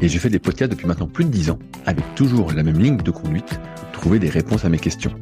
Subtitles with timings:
[0.00, 2.78] et je fais des podcasts depuis maintenant plus de 10 ans avec toujours la même
[2.78, 3.58] ligne de conduite,
[3.92, 5.12] trouver des réponses à mes questions.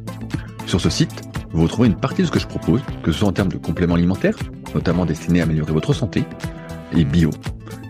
[0.65, 3.27] Sur ce site, vous retrouvez une partie de ce que je propose, que ce soit
[3.27, 4.37] en termes de compléments alimentaires,
[4.73, 6.23] notamment destinés à améliorer votre santé,
[6.93, 7.29] et bio,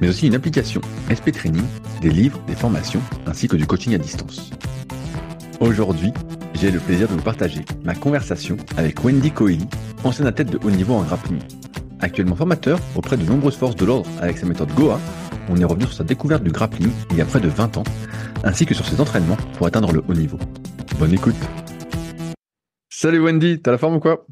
[0.02, 1.64] mais aussi une application SP Training,
[2.02, 4.52] des livres, des formations, ainsi que du coaching à distance.
[5.60, 6.12] Aujourd'hui,
[6.54, 9.68] j'ai le plaisir de vous partager ma conversation avec Wendy Coeli,
[10.04, 11.40] ancienne athlète de haut niveau en grappling.
[12.02, 15.00] Actuellement formateur auprès de nombreuses forces de l'ordre avec sa méthode Goa,
[15.50, 17.84] on est revenu sur sa découverte du grappling il y a près de 20 ans,
[18.44, 20.38] ainsi que sur ses entraînements pour atteindre le haut niveau.
[21.00, 21.36] Bonne écoute
[22.90, 24.26] Salut Wendy, t'as la forme ou quoi?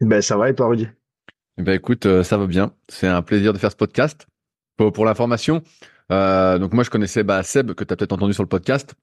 [0.00, 0.88] Ben ça va et toi Rudy?
[1.58, 2.74] Ben écoute, euh, ça va bien.
[2.88, 4.26] C'est un plaisir de faire ce podcast.
[4.76, 5.62] Pour, pour l'information,
[6.10, 8.94] euh, donc moi je connaissais bah, Seb que tu as peut-être entendu sur le podcast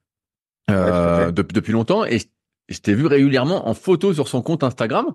[0.70, 2.18] euh, depuis, depuis longtemps et
[2.68, 5.14] je t'ai vu régulièrement en photo sur son compte Instagram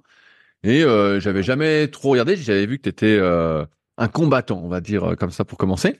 [0.63, 2.35] et euh, j'avais jamais trop regardé.
[2.35, 3.65] J'avais vu que tu étais euh,
[3.97, 5.99] un combattant, on va dire euh, comme ça pour commencer,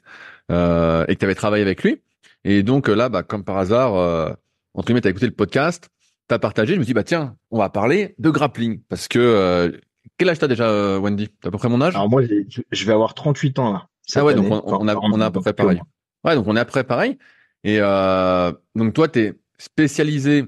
[0.52, 2.02] euh, et que tu avais travaillé avec lui.
[2.44, 4.30] Et donc là, bah, comme par hasard, euh,
[4.74, 5.90] entre guillemets, tu as écouté le podcast,
[6.28, 8.82] tu as partagé, je me dis, bah tiens, on va parler de grappling.
[8.90, 9.72] Parce que, euh,
[10.18, 11.30] quel âge t'as déjà, euh, Wendy?
[11.42, 11.96] T'as à peu près mon âge?
[11.96, 13.88] Alors moi, je vais avoir 38 ans là.
[14.16, 15.82] Ah ouais, donc on, on, a, on a à peu près pareil.
[16.24, 17.18] Ouais, donc on est à peu près pareil.
[17.64, 20.46] Et euh, donc toi, tu es spécialisé,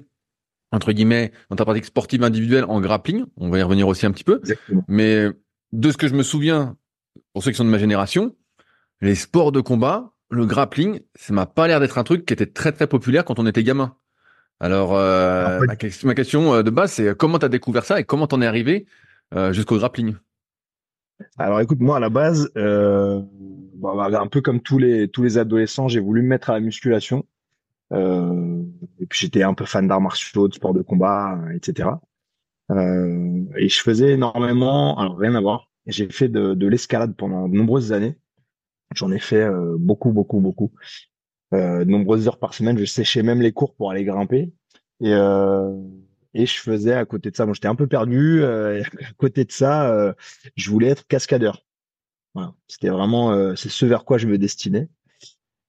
[0.72, 3.26] entre guillemets, dans ta pratique sportive individuelle en grappling.
[3.38, 4.40] On va y revenir aussi un petit peu.
[4.40, 4.84] Exactement.
[4.88, 5.28] Mais
[5.72, 6.78] de ce que je me souviens,
[7.34, 8.36] pour ceux qui sont de ma génération,
[9.02, 12.46] les sports de combat, le grappling, ça m'a pas l'air d'être un truc qui était
[12.46, 13.96] très très populaire quand on était gamin.
[14.60, 18.04] Alors, euh, ma, question, ma, question de base, c'est comment tu as découvert ça et
[18.04, 18.88] comment t'en es arrivé
[19.36, 20.16] euh, jusqu'au grappling?
[21.38, 23.22] Alors, écoute, moi à la base, euh,
[23.76, 26.60] bon, un peu comme tous les tous les adolescents, j'ai voulu me mettre à la
[26.60, 27.26] musculation.
[27.94, 28.64] Euh,
[29.00, 31.90] et puis j'étais un peu fan d'arts martiaux, de sports de combat, etc.
[32.72, 35.67] Euh, et je faisais énormément, alors rien à voir.
[35.88, 38.18] J'ai fait de, de l'escalade pendant de nombreuses années.
[38.96, 40.72] J'en ai fait euh, beaucoup, beaucoup, beaucoup.
[41.54, 42.78] Euh, de nombreuses heures par semaine.
[42.78, 44.52] Je séchais même les cours pour aller grimper.
[45.02, 45.72] Et, euh,
[46.34, 48.42] et je faisais à côté de ça, moi j'étais un peu perdu.
[48.42, 50.14] Euh, à côté de ça, euh,
[50.56, 51.64] je voulais être cascadeur.
[52.34, 52.54] Voilà.
[52.68, 54.90] C'était vraiment, euh, c'est ce vers quoi je me destinais.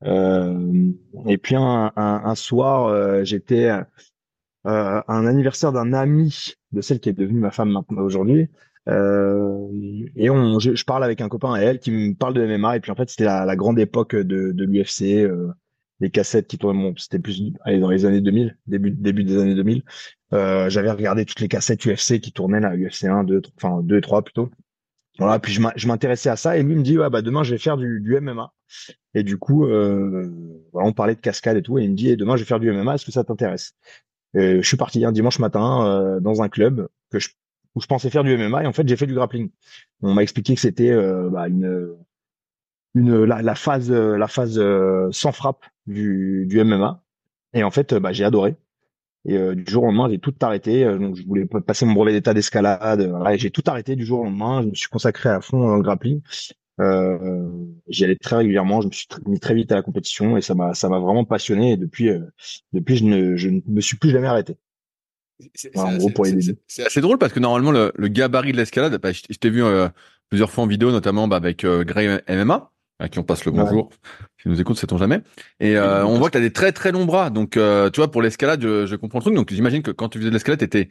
[0.05, 3.89] et puis un, un, un soir, j'étais à
[4.65, 8.49] un anniversaire d'un ami de celle qui est devenue ma femme aujourd'hui.
[8.88, 9.69] Euh,
[10.16, 12.76] et on, je, je, parle avec un copain à elle qui me parle de MMA
[12.76, 15.49] et puis en fait c'était la, la, grande époque de, de l'UFC, euh,
[16.00, 19.38] les cassettes qui tournaient, bon, c'était plus allez, dans les années 2000, début début des
[19.38, 19.82] années 2000.
[20.32, 23.82] Euh, J'avais regardé toutes les cassettes UFC qui tournaient là, UFC 1, 2, 3, enfin
[23.82, 24.50] 2 et 3 plutôt.
[25.19, 27.59] Voilà, puis je m'intéressais à ça et lui me dit ouais bah demain je vais
[27.59, 28.53] faire du, du MMA
[29.15, 30.31] et du coup euh,
[30.72, 32.47] voilà, on parlait de cascade et tout et il me dit et demain je vais
[32.47, 33.75] faire du MMA est-ce que ça t'intéresse?
[34.34, 37.31] Je suis parti un dimanche matin euh, dans un club que je
[37.78, 39.50] où je pensais faire du MMA et en fait j'ai fait du grappling.
[40.03, 41.97] On m'a expliqué que c'était euh, bah, une
[42.94, 47.03] une la, la phase la phase euh, sans frappe du, du MMA
[47.55, 48.56] et en fait bah, j'ai adoré.
[49.25, 50.84] Et euh, du jour au lendemain, j'ai tout arrêté.
[50.84, 53.03] donc je voulais passer mon brevet d'état d'escalade.
[53.03, 54.62] Voilà, et j'ai tout arrêté du jour au lendemain.
[54.62, 56.22] Je me suis consacré à fond le grappling.
[56.81, 57.50] Euh,
[57.89, 58.81] j'y allais très régulièrement.
[58.81, 61.25] Je me suis mis très vite à la compétition et ça m'a ça m'a vraiment
[61.25, 61.72] passionné.
[61.72, 62.10] Et depuis
[62.72, 64.56] depuis je ne je ne me suis plus jamais arrêté.
[65.54, 69.37] C'est assez, assez, drôle parce que normalement le, le gabarit de l'escalade, bah, je, je
[69.37, 69.88] t'ai vu euh,
[70.28, 73.53] plusieurs fois en vidéo, notamment bah, avec euh, Grey MMA, à qui on passe le
[73.53, 74.27] bonjour, ouais.
[74.43, 75.21] si nous écoute, sait-on jamais.
[75.60, 78.00] Et euh, on voit que tu as des très très longs bras, donc euh, tu
[78.00, 79.34] vois pour l'escalade, je, je, comprends le truc.
[79.34, 80.88] Donc j'imagine que quand tu faisais de l'escalade, t'étais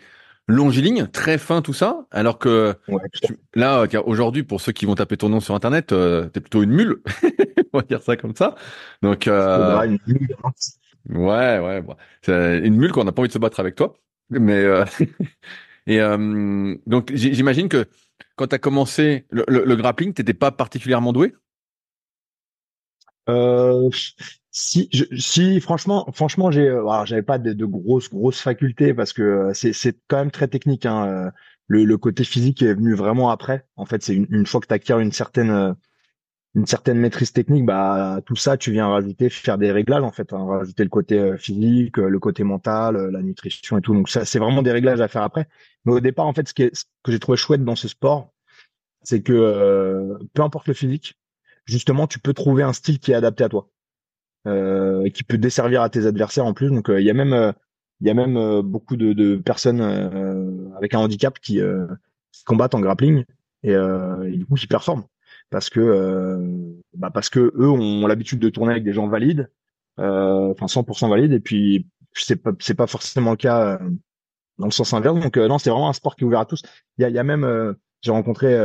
[0.48, 4.96] longiligne, très fin tout ça, alors que ouais, tu, là aujourd'hui pour ceux qui vont
[4.96, 7.02] taper ton nom sur internet, euh, t'es plutôt une mule,
[7.74, 8.56] on va dire ça comme ça.
[9.02, 10.36] Donc euh, mule.
[11.10, 11.96] ouais ouais, bon.
[12.22, 13.98] c'est une mule qu'on n'a pas envie de se battre avec toi.
[14.30, 14.86] Mais euh,
[15.88, 17.86] et euh, donc j'imagine que
[18.36, 21.34] quand tu as commencé le, grappling, t'étais pas particulièrement doué?
[23.30, 23.90] Euh,
[24.52, 26.76] si, franchement, franchement, j'ai,
[27.06, 30.86] j'avais pas de, grosses, grosses facultés parce que c'est, c'est quand même très technique.
[30.86, 31.32] Hein.
[31.68, 33.66] Le, le, côté physique est venu vraiment après.
[33.76, 35.76] En fait, c'est une, une fois que tu acquiers une certaine
[36.58, 40.34] une certaine maîtrise technique, bah tout ça, tu viens rajouter, faire des réglages en fait,
[40.34, 43.94] hein, rajouter le côté euh, physique, euh, le côté mental, euh, la nutrition et tout.
[43.94, 45.48] Donc ça, c'est vraiment des réglages à faire après.
[45.86, 47.88] Mais au départ, en fait, ce, qui est, ce que j'ai trouvé chouette dans ce
[47.88, 48.34] sport,
[49.04, 51.20] c'est que peu importe le physique,
[51.66, 53.70] justement, tu peux trouver un style qui est adapté à toi.
[54.48, 56.70] euh, qui peut desservir à tes adversaires en plus.
[56.70, 57.54] Donc il y a même
[58.02, 59.82] il y a même beaucoup de, de personnes
[60.78, 61.62] avec un handicap qui,
[62.32, 63.26] qui, combattent en grappling
[63.64, 65.06] et, et, du coup qui performent
[65.50, 66.40] parce que
[66.94, 69.50] bah parce que eux ont l'habitude de tourner avec des gens valides,
[69.98, 73.80] enfin 100% valides et puis c'est pas c'est pas forcément le cas
[74.58, 75.20] dans le sens inverse.
[75.20, 76.64] Donc non, c'est vraiment un sport qui est ouvert à tous.
[76.98, 78.56] Il y a, y a même j'ai rencontré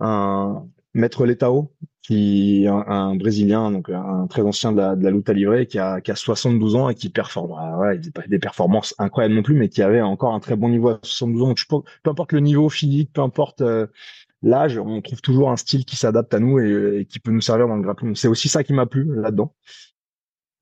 [0.00, 5.10] un maître Letao, qui un, un, brésilien, donc un très ancien de la, de la
[5.10, 7.54] lutte à livrer, qui a, qui a 72 ans et qui performe.
[7.58, 7.78] Ah
[8.14, 10.98] pas des performances incroyables non plus, mais qui avait encore un très bon niveau à
[11.02, 11.48] 72 ans.
[11.48, 13.86] Donc, peu, importe le niveau physique, peu importe euh,
[14.42, 17.68] l'âge, on trouve toujours un style qui s'adapte à nous et, qui peut nous servir
[17.68, 18.14] dans le grappling.
[18.14, 19.54] C'est aussi ça qui m'a plu là-dedans.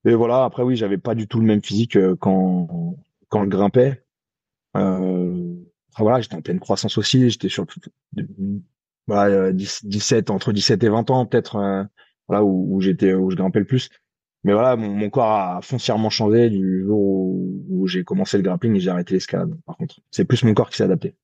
[0.04, 0.44] Et voilà.
[0.44, 2.96] Après, oui, j'avais pas du tout le même physique euh, quand
[3.28, 4.04] quand je grimpais.
[4.76, 5.54] Euh,
[5.98, 7.28] voilà, j'étais en pleine croissance aussi.
[7.30, 7.66] J'étais sur
[9.08, 11.84] voilà, 17 entre 17 et 20 ans peut-être euh,
[12.28, 13.88] voilà où, j'étais où je grimpais le plus
[14.44, 18.76] mais voilà mon, corps a foncièrement changé du jour où, où j'ai commencé le grappling
[18.76, 21.16] et j'ai arrêté l'escalade par contre c'est plus mon corps qui s'est adapté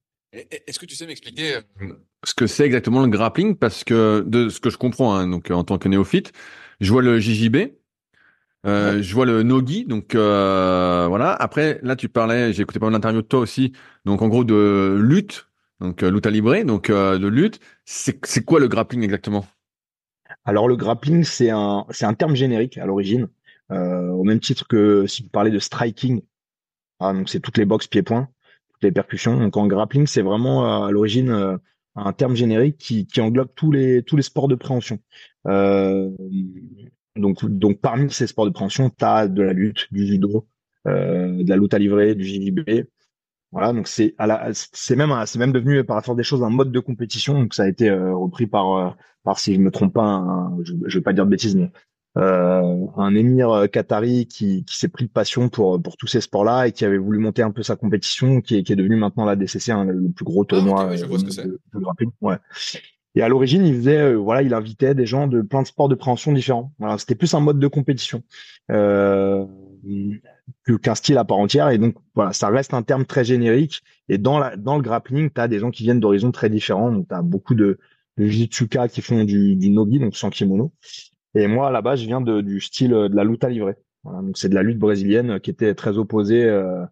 [0.67, 1.87] est-ce que tu sais m'expliquer euh,
[2.25, 5.51] ce que c'est exactement le grappling parce que de ce que je comprends hein, donc
[5.51, 6.33] en tant que néophyte
[6.81, 7.57] je vois le JJB
[8.67, 11.35] euh, je vois le Nogi, donc euh, voilà.
[11.35, 13.73] Après, là, tu parlais, j'ai écouté pas mal d'interviews de toi aussi,
[14.07, 15.47] donc en gros de lutte,
[15.81, 17.61] donc euh, lutte à libré, donc euh, de lutte.
[17.85, 19.47] C'est quoi le grappling exactement?
[20.45, 23.29] Alors le grappling, c'est un c'est un terme générique à l'origine,
[23.71, 26.23] euh, au même titre que si vous parlez de striking.
[27.01, 28.44] Ah, donc c'est toutes les boxes pieds-points, toutes
[28.83, 29.39] les percussions.
[29.39, 31.59] Donc en grappling, c'est vraiment à l'origine
[31.97, 34.99] un terme générique qui, qui englobe tous les tous les sports de préhension.
[37.17, 40.47] donc donc parmi ces sports de préhension, tu as de la lutte, du judo,
[40.87, 42.87] de la lutte à livrer, du JJB,
[43.55, 44.17] voilà, donc c'est
[44.73, 47.35] c'est même c'est même devenu par la force des choses un mode de compétition.
[47.35, 48.91] Donc ça a été euh, repris par euh,
[49.23, 51.71] par si je me trompe pas, je, je vais pas dire de bêtises, mais
[52.17, 56.21] euh, un émir euh, qatari qui, qui s'est pris de passion pour pour tous ces
[56.21, 58.97] sports-là et qui avait voulu monter un peu sa compétition, qui est qui est devenu
[58.97, 62.37] maintenant la DCC, hein, le plus gros ah, tournoi ce que de, de Ouais.
[63.17, 65.95] Et à l'origine, il faisait, voilà, il invitait des gens de plein de sports de
[65.95, 66.73] préhension différents.
[66.81, 68.25] Voilà, c'était plus un mode de compétition.
[68.73, 69.45] Euh,
[70.83, 71.71] qu'un style à part entière.
[71.71, 73.83] Et donc, voilà, ça reste un terme très générique.
[74.09, 76.91] Et dans, la, dans le grappling, tu as des gens qui viennent d'horizons très différents.
[76.91, 77.79] Donc, tu as beaucoup de,
[78.17, 80.73] de jitsuka qui font du, du nogi, donc sans kimono.
[81.35, 83.75] Et moi, là-bas, je viens de, du style de la lutte à livrer.
[84.05, 86.85] Voilà, donc, c'est de la lutte brésilienne qui était très opposée euh,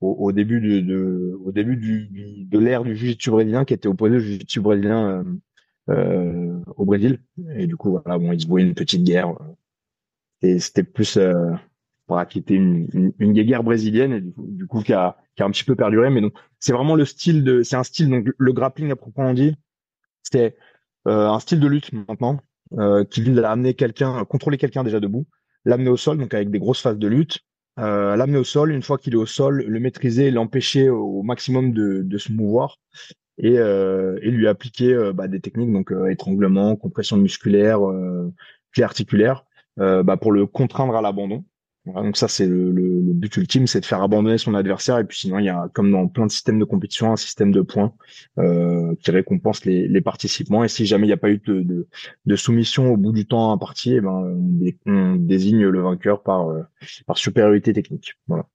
[0.00, 3.88] au, au, début, de, de au début du, de l'ère du jiu-jitsu brésilien, qui était
[3.88, 5.24] opposé au jiu-jitsu brésilien euh,
[5.90, 7.20] euh, au Brésil.
[7.56, 9.34] Et du coup, voilà, bon, ils se voyaient une petite guerre.
[10.42, 11.50] Et c'était plus euh,
[12.08, 15.50] voilà, qui était une, une, guerre brésilienne et du coup, qui, a, qui a un
[15.50, 16.10] petit peu perduré.
[16.10, 19.34] Mais donc c'est vraiment le style de, c'est un style donc le grappling à proprement
[19.34, 19.56] dit,
[20.22, 20.56] c'était
[21.08, 22.40] euh, un style de lutte maintenant
[22.78, 25.26] euh, qui vise à amener quelqu'un, contrôler quelqu'un déjà debout,
[25.64, 27.40] l'amener au sol donc avec des grosses phases de lutte,
[27.78, 31.72] euh, l'amener au sol une fois qu'il est au sol, le maîtriser, l'empêcher au maximum
[31.72, 32.78] de, se mouvoir
[33.38, 38.32] et, euh, lui appliquer euh, bah, des techniques donc euh, étranglement, compression musculaire, euh,
[38.70, 39.44] pli articulaire,
[39.76, 41.44] bah, pour le contraindre à l'abandon
[41.94, 44.98] donc ça, c'est le, le, but ultime, c'est de faire abandonner son adversaire.
[44.98, 47.52] Et puis sinon, il y a, comme dans plein de systèmes de compétition, un système
[47.52, 47.92] de points
[48.38, 50.64] euh, qui récompense les, les, participants.
[50.64, 51.88] Et si jamais il n'y a pas eu de, de,
[52.26, 54.36] de, soumission au bout du temps imparti, eh ben,
[54.86, 56.62] on, désigne le vainqueur par, euh,
[57.06, 58.14] par supériorité technique.
[58.26, 58.46] Voilà.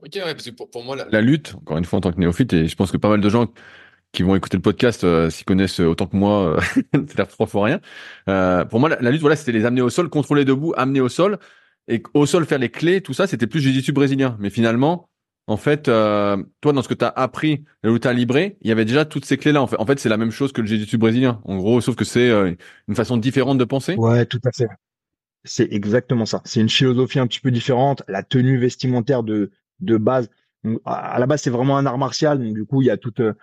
[0.00, 2.12] Ok, ouais, parce que pour, pour moi, la, la, lutte, encore une fois en tant
[2.12, 3.48] que néophyte, et je pense que pas mal de gens
[4.14, 6.60] qui vont écouter le podcast euh, s'y connaissent autant que moi, euh,
[7.08, 7.80] c'est trois fois rien.
[8.28, 11.00] Euh, pour moi, la, la lutte, voilà, c'était les amener au sol, contrôler debout, amener
[11.00, 11.38] au sol
[11.88, 14.36] et au sol faire les clés, tout ça, c'était plus jiu-jitsu brésilien.
[14.40, 15.08] Mais finalement,
[15.46, 18.72] en fait, euh, toi, dans ce que tu as appris, tu as libré, il y
[18.72, 19.60] avait déjà toutes ces clés-là.
[19.62, 21.40] En fait, en fait c'est la même chose que le jiu-jitsu brésilien.
[21.44, 22.54] En gros, sauf que c'est euh,
[22.88, 23.94] une façon différente de penser.
[23.96, 24.66] Ouais, tout à fait.
[25.44, 26.40] C'est exactement ça.
[26.46, 28.02] C'est une philosophie un petit peu différente.
[28.08, 29.50] La tenue vestimentaire de,
[29.80, 30.30] de base,
[30.86, 32.42] à la base, c'est vraiment un art martial.
[32.42, 33.34] Donc, du coup, il y a toute, euh,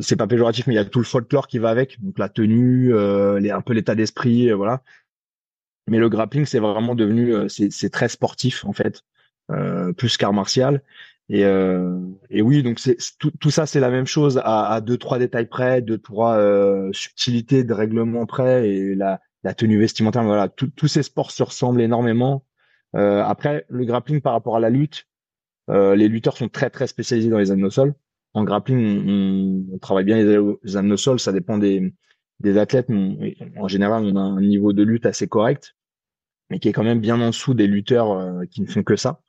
[0.00, 2.02] c'est pas péjoratif, mais il y a tout le folklore qui va avec.
[2.02, 4.82] Donc, la tenue, euh, les, un peu l'état d'esprit, voilà.
[5.90, 9.02] Mais le grappling, c'est vraiment devenu, euh, c'est très sportif en fait,
[9.50, 10.82] euh, plus qu'art martial.
[11.28, 11.98] Et, euh,
[12.30, 12.78] oui, donc
[13.18, 16.90] tout, ça, c'est la même chose à, à deux trois détails près, deux trois euh,
[16.92, 19.20] subtilités de règlement près et la,
[19.56, 20.22] tenue vestimentaire.
[20.22, 22.44] Voilà, tous ces sports se ressemblent énormément.
[22.94, 25.08] Après, le grappling par rapport à la lutte,
[25.68, 27.94] les lutteurs sont très très spécialisés dans les amenes au sol.
[28.34, 31.18] En grappling, on, travaille bien les, amenes au sol.
[31.18, 31.92] Ça dépend des
[32.40, 32.90] des athlètes.
[32.90, 35.74] en général, on a un niveau de lutte assez correct
[36.50, 38.96] mais qui est quand même bien en dessous des lutteurs euh, qui ne font que
[38.96, 39.22] ça.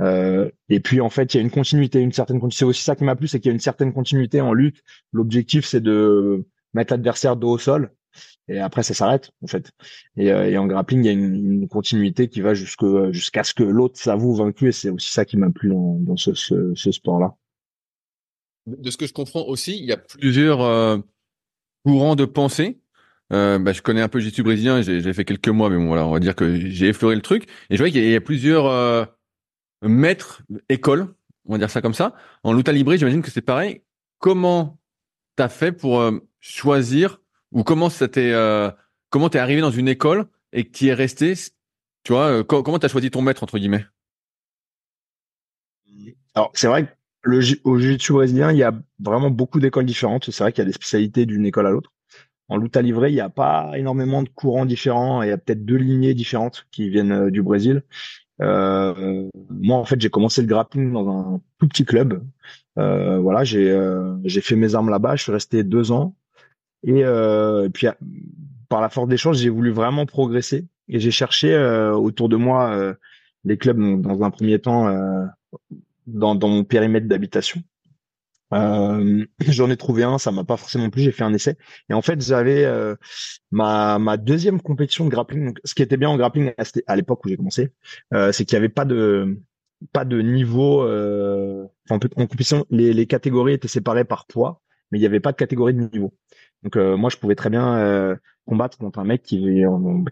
[0.00, 2.58] Euh, et puis en fait, il y a une continuité, une certaine continuité.
[2.58, 4.82] C'est aussi ça qui m'a plu, c'est qu'il y a une certaine continuité en lutte.
[5.12, 7.92] L'objectif, c'est de mettre l'adversaire dos au sol.
[8.48, 9.70] et après ça s'arrête en fait.
[10.16, 13.54] Et, et, en grappling, il y a une, une continuité qui va jusqu'à jusqu'à ce
[13.54, 16.74] que l'autre s'avoue vaincu, et c'est aussi ça qui m'a plu dans, dans ce, ce,
[16.74, 17.36] ce sport-là.
[18.66, 21.02] De ce que je comprends aussi, il y a plusieurs
[21.84, 22.80] courants de pensée
[23.32, 26.06] euh, bah, je connais un peu jiu-jitsu brésilien, j'ai fait quelques mois, mais bon, voilà,
[26.06, 27.44] on va dire que j'ai effleuré le truc.
[27.70, 29.04] Et je vois qu'il y, a plusieurs euh,
[29.82, 31.14] maîtres, écoles,
[31.46, 32.14] on va dire ça comme ça.
[32.42, 33.82] En luta libre, j'imagine que c'est pareil.
[34.18, 34.78] Comment
[35.36, 37.20] t'as fait pour euh, choisir
[37.52, 38.70] ou comment ça t'est, euh,
[39.10, 41.34] comment t'es arrivé dans une école et que tu es resté,
[42.04, 43.86] tu vois, euh, comment t'as choisi ton maître entre guillemets?
[46.34, 50.30] Alors c'est vrai que le, au jiu-jitsu brésilien, il y a vraiment beaucoup d'écoles différentes.
[50.30, 51.93] C'est vrai qu'il y a des spécialités d'une école à l'autre.
[52.48, 55.22] En lutte livré, il n'y a pas énormément de courants différents.
[55.22, 57.82] Il y a peut-être deux lignées différentes qui viennent euh, du Brésil.
[58.42, 62.22] Euh, moi, en fait, j'ai commencé le grappling dans un tout petit club.
[62.78, 65.16] Euh, voilà, j'ai fait mes armes là-bas.
[65.16, 66.14] Je suis resté deux ans.
[66.82, 67.02] Et,
[67.72, 67.86] puis,
[68.68, 70.66] par la force des choses, j'ai voulu vraiment progresser.
[70.88, 71.56] Et j'ai cherché
[71.94, 72.94] autour de moi
[73.44, 74.90] les clubs dans un premier temps
[76.06, 77.62] dans mon périmètre d'habitation.
[78.54, 81.02] Euh, J'en ai trouvé un, ça m'a pas forcément plu.
[81.02, 81.56] J'ai fait un essai
[81.88, 82.94] et en fait j'avais euh,
[83.50, 85.46] ma ma deuxième compétition de grappling.
[85.46, 86.52] Donc, ce qui était bien en grappling
[86.86, 87.72] à l'époque où j'ai commencé,
[88.12, 89.38] euh, c'est qu'il y avait pas de
[89.92, 90.82] pas de niveau.
[90.82, 95.32] Euh, en, compétition, les, les catégories étaient séparées par poids, mais il n'y avait pas
[95.32, 96.14] de catégorie de niveau.
[96.62, 99.62] Donc euh, moi je pouvais très bien combattre contre un mec qui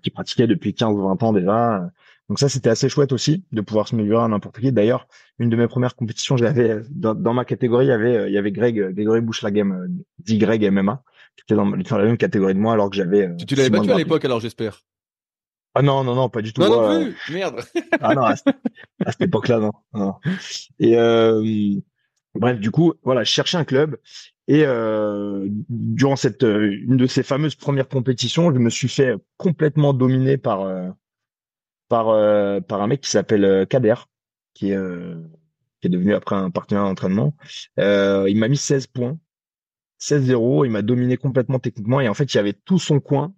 [0.02, 1.90] qui pratiquait depuis 15 ou 20 ans déjà
[2.28, 4.72] donc ça, c'était assez chouette aussi de pouvoir se mesurer à n'importe qui.
[4.72, 5.06] D'ailleurs,
[5.38, 8.38] une de mes premières compétitions, j'avais dans, dans ma catégorie, il y avait il y
[8.38, 11.02] avait Greg Grégory Bouchlagem, dit Greg MMA,
[11.36, 13.34] qui était dans, la même catégorie de moi, alors que j'avais.
[13.36, 14.80] Tu, tu l'avais battu à l'époque, alors j'espère.
[15.74, 16.60] Ah non non non, pas du tout.
[16.60, 17.34] Non non plus.
[17.34, 17.60] Merde.
[18.00, 20.14] ah non, à, cette époque-là, non, non.
[20.78, 21.42] Et euh,
[22.34, 23.98] bref, du coup, voilà, je cherchais un club.
[24.48, 29.94] Et euh, durant cette une de ces fameuses premières compétitions, je me suis fait complètement
[29.94, 30.88] dominer par euh,
[31.92, 33.96] par euh, par un mec qui s'appelle euh, Kader,
[34.54, 35.20] qui est euh,
[35.82, 37.36] qui est devenu après un partenaire d'entraînement.
[37.76, 39.18] il m'a mis 16 points,
[40.00, 40.64] 16-0.
[40.64, 43.34] Il m'a dominé complètement techniquement et en fait il y avait tout son coin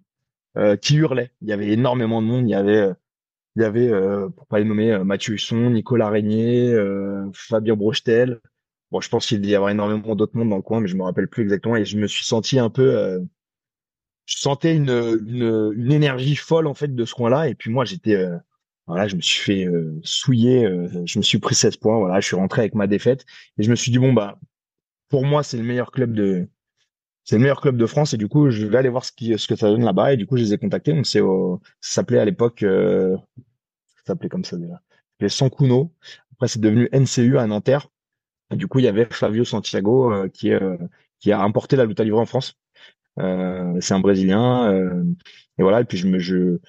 [0.81, 1.31] qui hurlait.
[1.41, 2.47] Il y avait énormément de monde.
[2.47, 2.91] Il y avait
[3.57, 3.89] il y avait,
[4.37, 6.73] pour pas les nommer, Mathieu Husson, Nicolas Régnier,
[7.33, 8.39] Fabien Brochetel.
[8.91, 11.03] Bon, je pense qu'il y avoir énormément d'autres monde dans le coin, mais je me
[11.03, 11.75] rappelle plus exactement.
[11.75, 13.19] Et je me suis senti un peu,
[14.25, 17.47] je sentais une, une, une, énergie folle en fait de ce coin-là.
[17.49, 18.37] Et puis moi, j'étais, euh,
[18.87, 21.97] voilà, je me suis fait euh, souiller, euh, je me suis pris 16 points.
[21.99, 23.25] Voilà, je suis rentré avec ma défaite
[23.57, 24.39] et je me suis dit bon bah,
[25.09, 26.47] pour moi, c'est le meilleur club de,
[27.23, 29.37] c'est le meilleur club de France et du coup, je vais aller voir ce qui,
[29.37, 30.13] ce que ça donne là-bas.
[30.13, 30.93] Et du coup, je les ai contactés.
[30.93, 31.27] Donc c'est, ça
[31.81, 34.81] s'appelait à l'époque, ça s'appelait comme ça déjà,
[35.19, 35.93] les Sankuno.
[36.33, 37.87] Après, c'est devenu NCU à Nanterre.
[38.51, 40.51] Et du coup, il y avait Flavio Santiago qui,
[41.19, 42.59] qui a importé la lutte à livrer en France.
[43.19, 44.71] Euh, c'est un Brésilien.
[44.71, 45.03] Euh,
[45.57, 45.81] et voilà.
[45.81, 46.59] Et puis je me, je,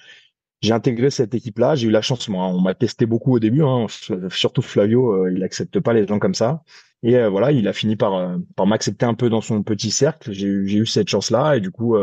[0.61, 1.75] j'ai intégré cette équipe-là.
[1.75, 2.27] J'ai eu la chance.
[2.29, 3.63] Moi, on m'a testé beaucoup au début.
[3.63, 3.87] Hein,
[4.29, 6.63] surtout Flavio, euh, il accepte pas les gens comme ça.
[7.03, 10.31] Et voilà, il a fini par par m'accepter un peu dans son petit cercle.
[10.31, 11.95] J'ai eu cette chance-là et du coup,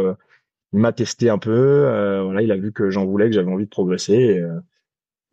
[0.72, 1.80] il m'a testé un peu.
[2.22, 4.14] voilà, il a vu que j'en voulais, que j'avais envie de progresser.
[4.14, 4.42] Et,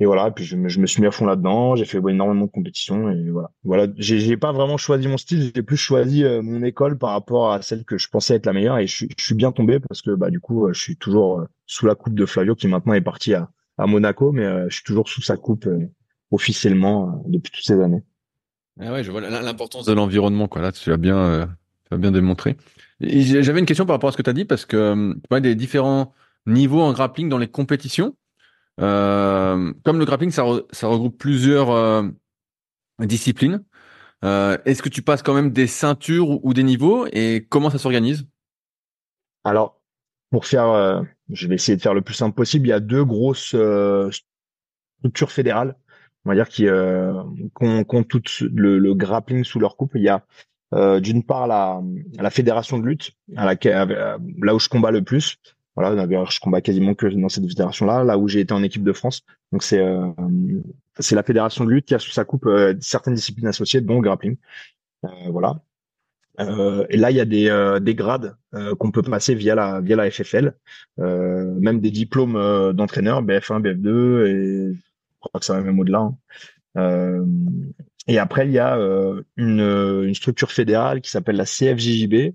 [0.01, 1.99] et voilà, et puis je me, je me, suis mis à fond là-dedans, j'ai fait
[1.99, 3.51] énormément de compétitions et voilà.
[3.63, 7.53] Voilà, j'ai pas vraiment choisi mon style, j'ai plus choisi euh, mon école par rapport
[7.53, 10.01] à celle que je pensais être la meilleure et je, je suis bien tombé parce
[10.01, 12.67] que bah du coup, euh, je suis toujours euh, sous la coupe de Flavio qui
[12.67, 15.69] maintenant est parti à, à Monaco, mais je suis toujours sous sa coupe
[16.31, 18.01] officiellement depuis toutes ces années.
[18.79, 20.63] Ah ouais, je vois l'importance de l'environnement quoi.
[20.63, 21.47] Là, tu as bien,
[21.87, 22.57] tu as bien démontré.
[23.01, 25.41] J'avais une question par rapport à ce que tu as dit parce que tu vois
[25.41, 26.15] des différents
[26.47, 28.15] niveaux en grappling dans les compétitions.
[28.81, 32.03] Euh, comme le grappling, ça, regroupe plusieurs euh,
[32.99, 33.63] disciplines.
[34.23, 37.77] Euh, Est-ce que tu passes quand même des ceintures ou, des niveaux et comment ça
[37.77, 38.27] s'organise?
[39.43, 39.79] Alors,
[40.29, 42.67] pour faire, euh, je vais essayer de faire le plus simple possible.
[42.67, 44.09] Il y a deux grosses euh,
[44.99, 45.75] structures fédérales,
[46.25, 49.93] on va dire qui ont tout le, grappling sous leur coupe.
[49.95, 50.23] Il y a
[50.99, 55.37] d'une part la, fédération de lutte, là où je combats le plus,
[55.75, 58.93] voilà, je combats quasiment que dans cette fédération-là, là où j'ai été en équipe de
[58.93, 59.23] France.
[59.51, 60.11] Donc c'est euh,
[60.99, 63.95] c'est la fédération de lutte qui a sous sa coupe euh, certaines disciplines associées, dont
[63.95, 64.37] le grappling.
[65.05, 65.61] Euh, voilà.
[66.89, 68.35] et là, il y a des, des grades
[68.79, 70.53] qu'on peut passer via la via la FFL,
[70.97, 76.11] même des diplômes d'entraîneur, BF1, BF2, et je crois que ça va même au-delà.
[76.75, 77.25] Hein.
[78.07, 78.75] et après, il y a
[79.37, 82.33] une, une structure fédérale qui s'appelle la CFJJB,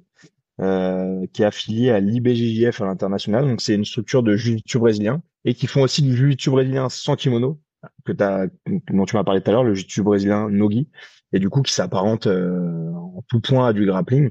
[0.61, 3.47] euh, qui est affilié à l'IBJJF à l'international.
[3.47, 7.17] Donc c'est une structure de jiu brésilien et qui font aussi du jiu brésilien sans
[7.17, 7.61] kimono
[8.05, 10.89] que dont tu m'as parlé tout à l'heure, le jiu brésilien nogi
[11.33, 14.31] et du coup qui s'apparente euh, en tout point à du grappling.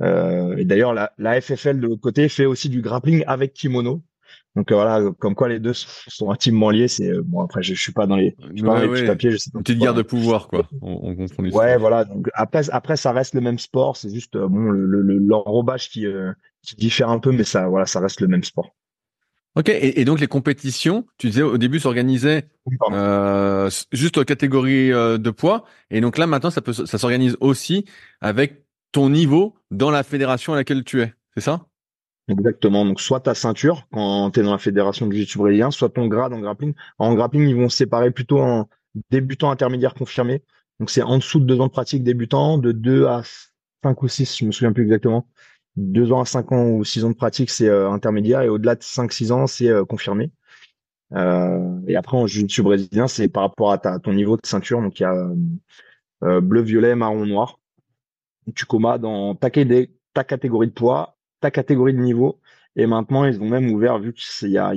[0.00, 4.02] et d'ailleurs, la, la FFL de l'autre côté fait aussi du grappling avec kimono.
[4.54, 6.88] Donc euh, voilà, comme quoi les deux sont intimement liés.
[6.88, 8.88] C'est euh, bon après je, je suis pas dans les, je suis pas dans les
[8.88, 9.30] petits papiers.
[9.30, 10.68] Je sais pas Une petite guerre de pouvoir quoi.
[10.82, 12.04] On, on comprend Ouais voilà.
[12.04, 13.96] Donc après après ça reste le même sport.
[13.96, 16.06] C'est juste euh, bon le l'enrobage qui
[16.62, 18.74] qui diffère un peu, mais ça voilà ça reste le même sport.
[19.54, 22.48] Ok, et, et, donc les compétitions, tu disais au début s'organisaient
[23.92, 27.84] juste aux catégories de poids, et donc là maintenant ça peut ça s'organise aussi
[28.22, 31.66] avec ton niveau dans la fédération à laquelle tu es, c'est ça?
[32.28, 32.84] Exactement.
[32.84, 36.06] Donc, soit ta ceinture quand tu es dans la fédération du jiu-jitsu brésilien, soit ton
[36.06, 36.74] grade en grappling.
[36.98, 38.68] En grappling, ils vont se séparer plutôt en
[39.10, 40.42] débutant, intermédiaire, confirmé.
[40.78, 43.22] Donc, c'est en dessous de deux ans de pratique débutant, de deux à
[43.82, 45.28] cinq ou six, je me souviens plus exactement.
[45.76, 48.42] Deux ans à cinq ans ou six ans de pratique, c'est euh, intermédiaire.
[48.42, 50.30] Et au-delà de cinq, six ans, c'est euh, confirmé.
[51.14, 54.80] Euh, et après, en jiu-jitsu brésilien, c'est par rapport à, ta, ton niveau de ceinture.
[54.80, 55.28] Donc, il y a
[56.24, 57.58] euh, bleu, violet, marron, noir.
[58.54, 62.40] Tu combats dans ta catégorie de poids ta catégorie de niveau.
[62.76, 64.72] Et maintenant, ils ont même ouvert, vu que c'est y a,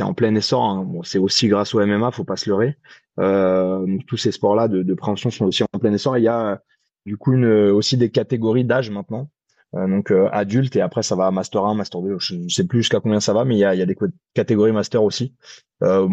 [0.00, 0.62] en plein essor.
[0.62, 0.84] Hein.
[0.84, 2.76] Bon, c'est aussi grâce au MMA, faut pas se leurrer.
[3.18, 6.16] Euh, tous ces sports-là de, de, prévention sont aussi en plein essor.
[6.18, 6.62] Il y a
[7.06, 9.28] du coup une, aussi des catégories d'âge maintenant.
[9.76, 12.18] Euh, donc euh, adulte et après ça va master 1, master 2.
[12.18, 13.96] Je, sais plus jusqu'à combien ça va, mais il y a, y a des
[14.34, 15.34] catégories master aussi.
[15.82, 16.08] Euh,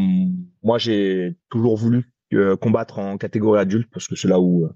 [0.63, 2.12] moi, j'ai toujours voulu
[2.59, 4.69] combattre en catégorie adulte parce que c'est là où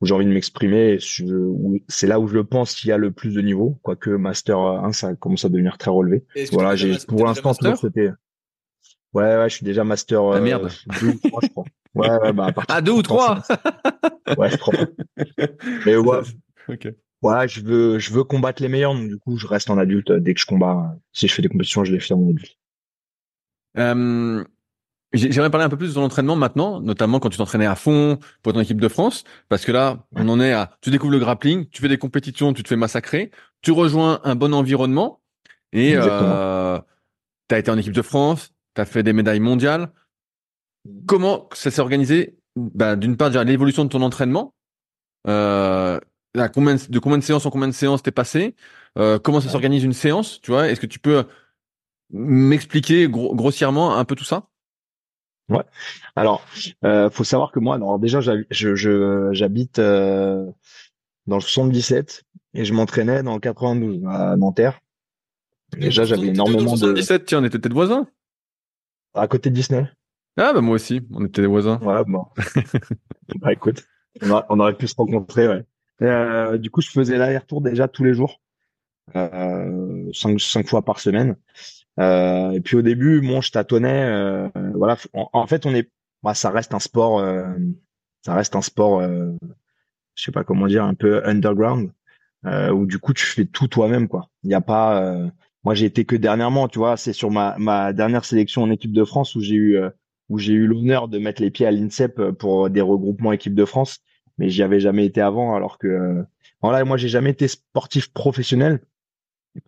[0.00, 0.98] où j'ai envie de m'exprimer.
[1.88, 4.92] C'est là où je pense qu'il y a le plus de niveau, quoique Master 1,
[4.92, 6.24] ça commence à devenir très relevé.
[6.52, 8.10] Voilà, j'ai pour l'instant toujours c'était.
[9.12, 10.22] Ouais, ouais, je suis déjà Master.
[10.22, 10.70] Ah, merde.
[11.00, 11.64] 2 ou 3, je crois.
[11.96, 13.42] Ouais, ouais, bah, à ah, deux ou trois
[14.36, 14.74] Ouais, je crois.
[15.86, 16.18] Mais ouais.
[16.68, 16.88] ok.
[17.22, 20.12] Ouais, je veux, je veux combattre les meilleurs, donc du coup, je reste en adulte.
[20.12, 22.58] Dès que je combats, si je fais des compétitions, je les fais en adulte.
[23.78, 24.44] Euh,
[25.12, 28.18] J'aimerais parler un peu plus de ton entraînement maintenant, notamment quand tu t'entraînais à fond
[28.42, 31.18] pour ton équipe de France, parce que là, on en est à, tu découvres le
[31.18, 33.30] grappling, tu fais des compétitions, tu te fais massacrer,
[33.62, 35.22] tu rejoins un bon environnement
[35.72, 36.78] et euh,
[37.48, 39.90] tu as été en équipe de France, tu as fait des médailles mondiales.
[41.06, 42.38] Comment ça s'est organisé?
[42.56, 44.54] Bah, D'une part, déjà l'évolution de ton entraînement,
[45.28, 45.98] euh,
[46.52, 48.54] combien, de combien de séances en combien de séances t'es passé
[48.98, 50.68] euh, Comment ça s'organise une séance Tu vois?
[50.68, 51.24] Est-ce que tu peux
[52.10, 54.48] m'expliquer grossièrement un peu tout ça?
[55.48, 55.62] Ouais.
[56.16, 56.44] Alors,
[56.84, 60.50] euh, faut savoir que moi, alors déjà, je, j'habite euh,
[61.26, 64.80] dans le 77 et je m'entraînais dans le 92 à Nanterre.
[65.72, 68.08] Déjà, j'avais énormément le 77, tiens, on était peut-être voisins.
[69.14, 69.88] À côté de Disney.
[70.36, 71.78] Ah bah moi aussi, on était des voisins.
[71.78, 72.26] Ouais, bon.
[73.40, 73.84] bah écoute,
[74.22, 75.64] on, aurait pu se rencontrer, ouais.
[76.02, 78.40] Euh, du coup, je faisais l'aller-retour déjà tous les jours,
[79.14, 81.36] euh, cinq, cinq fois par semaine.
[81.98, 84.04] Euh, et puis au début, moi, je tâtonnais.
[84.04, 85.90] Euh, voilà, en, fait, on est,
[86.22, 87.44] bah, ça reste un sport, euh,
[88.24, 91.92] ça reste un sport, je sais pas comment dire, un peu underground,
[92.44, 94.28] où du coup, tu fais tout toi-même, quoi.
[94.42, 95.16] Il n'y a pas,
[95.64, 98.92] moi, j'ai été que dernièrement, tu vois, c'est sur ma, ma dernière sélection en équipe
[98.92, 99.78] de France où j'ai eu,
[100.28, 103.64] où j'ai eu l'honneur de mettre les pieds à l'INSEP pour des regroupements équipe de
[103.64, 104.00] France,
[104.38, 106.24] mais j'y avais jamais été avant, alors que,
[106.62, 108.80] voilà, moi, j'ai jamais été sportif professionnel.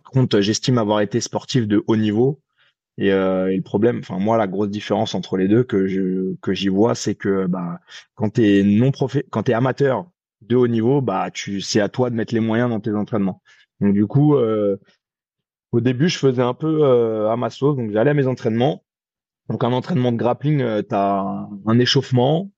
[0.02, 2.40] Par contre, j'estime avoir été sportif de haut niveau.
[2.98, 6.34] Et, euh, et, le problème, enfin moi, la grosse différence entre les deux que je
[6.42, 7.80] que j'y vois, c'est que bah
[8.16, 10.10] quand t'es non profé, quand t'es amateur
[10.42, 13.42] de haut niveau, bah tu c'est à toi de mettre les moyens dans tes entraînements.
[13.80, 14.76] Donc du coup, euh,
[15.72, 18.84] au début, je faisais un peu euh, à ma sauce, donc j'allais à mes entraînements.
[19.48, 22.50] Donc un entraînement de grappling, euh, tu as un échauffement,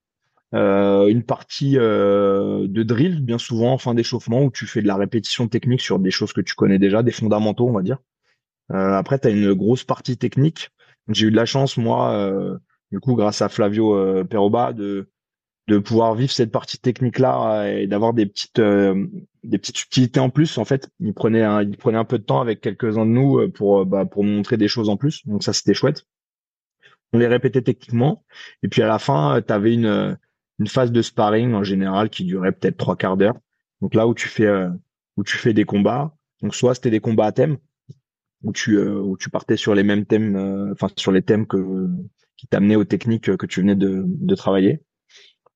[0.55, 4.87] euh, une partie euh, de drill, bien souvent en fin d'échauffement, où tu fais de
[4.87, 7.99] la répétition technique sur des choses que tu connais déjà, des fondamentaux, on va dire.
[8.73, 10.71] Euh, après, tu as une grosse partie technique.
[11.09, 12.59] J'ai eu de la chance, moi, euh,
[12.93, 15.09] du coup, grâce à Flavio euh, Peroba, de,
[15.69, 18.61] de pouvoir vivre cette partie technique-là et d'avoir des petites
[19.43, 20.59] des petites subtilités en plus.
[20.59, 23.49] En fait, il prenait un, il prenait un peu de temps avec quelques-uns de nous
[23.51, 25.27] pour bah, pour montrer des choses en plus.
[25.27, 26.07] Donc ça, c'était chouette.
[27.13, 28.25] On les répétait techniquement.
[28.63, 30.19] Et puis à la fin, tu avais une
[30.61, 33.35] une phase de sparring en général qui durait peut-être trois quarts d'heure.
[33.81, 34.69] Donc là où tu fais euh,
[35.17, 36.15] où tu fais des combats.
[36.43, 37.57] Donc soit c'était des combats à thème
[38.45, 41.47] où tu euh, où tu partais sur les mêmes thèmes, euh, enfin sur les thèmes
[41.47, 41.89] que
[42.37, 44.83] qui t'amenaient aux techniques que tu venais de, de travailler.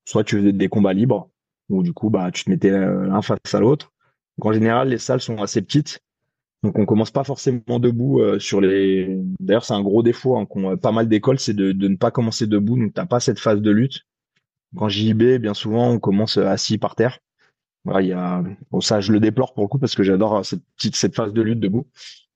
[0.06, 1.30] Soit tu faisais des combats libres
[1.68, 3.92] où du coup bah tu te mettais l'un face à l'autre.
[4.40, 6.00] En général les salles sont assez petites.
[6.62, 9.18] Donc on commence pas forcément debout sur les.
[9.38, 12.46] D'ailleurs c'est un gros défaut hein, pas mal d'écoles, c'est de, de ne pas commencer
[12.46, 12.78] debout.
[12.78, 14.00] Donc t'as pas cette phase de lutte
[14.76, 17.18] quand JB, bien souvent, on commence assis par terre.
[17.84, 20.44] Voilà, il y a, bon, ça, je le déplore pour le coup parce que j'adore
[20.44, 21.86] cette petite, cette phase de lutte debout.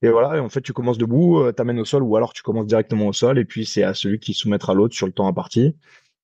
[0.02, 2.42] Et voilà, et en fait, tu commences debout, euh, t'amènes au sol ou alors tu
[2.42, 5.26] commences directement au sol et puis c'est à celui qui soumettra l'autre sur le temps
[5.26, 5.74] imparti.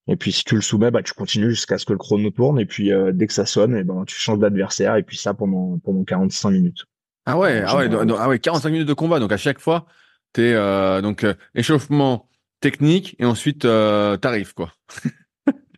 [0.06, 2.60] Et puis si tu le soumets, bah tu continues jusqu'à ce que le chrono tourne.
[2.60, 4.96] Et puis dès que ça sonne, et ben tu changes d'adversaire.
[4.96, 6.84] Et puis ça pendant pendant 45 minutes.
[7.24, 9.18] Ah ouais, ah ouais, ah ouais, 45 minutes de combat.
[9.18, 9.86] Donc à chaque fois,
[10.34, 12.28] t'es euh, donc échauffement
[12.60, 13.66] technique et ensuite
[14.20, 14.74] tarif quoi.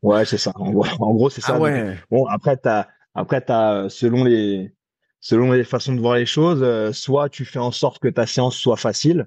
[0.07, 0.53] ouais, c'est ça.
[0.57, 1.55] En gros, c'est ça.
[1.57, 1.97] Ah ouais.
[2.11, 4.73] Bon, après t'as après t'as selon les
[5.21, 8.27] selon les façons de voir les choses, euh, soit tu fais en sorte que ta
[8.27, 9.27] séance soit facile,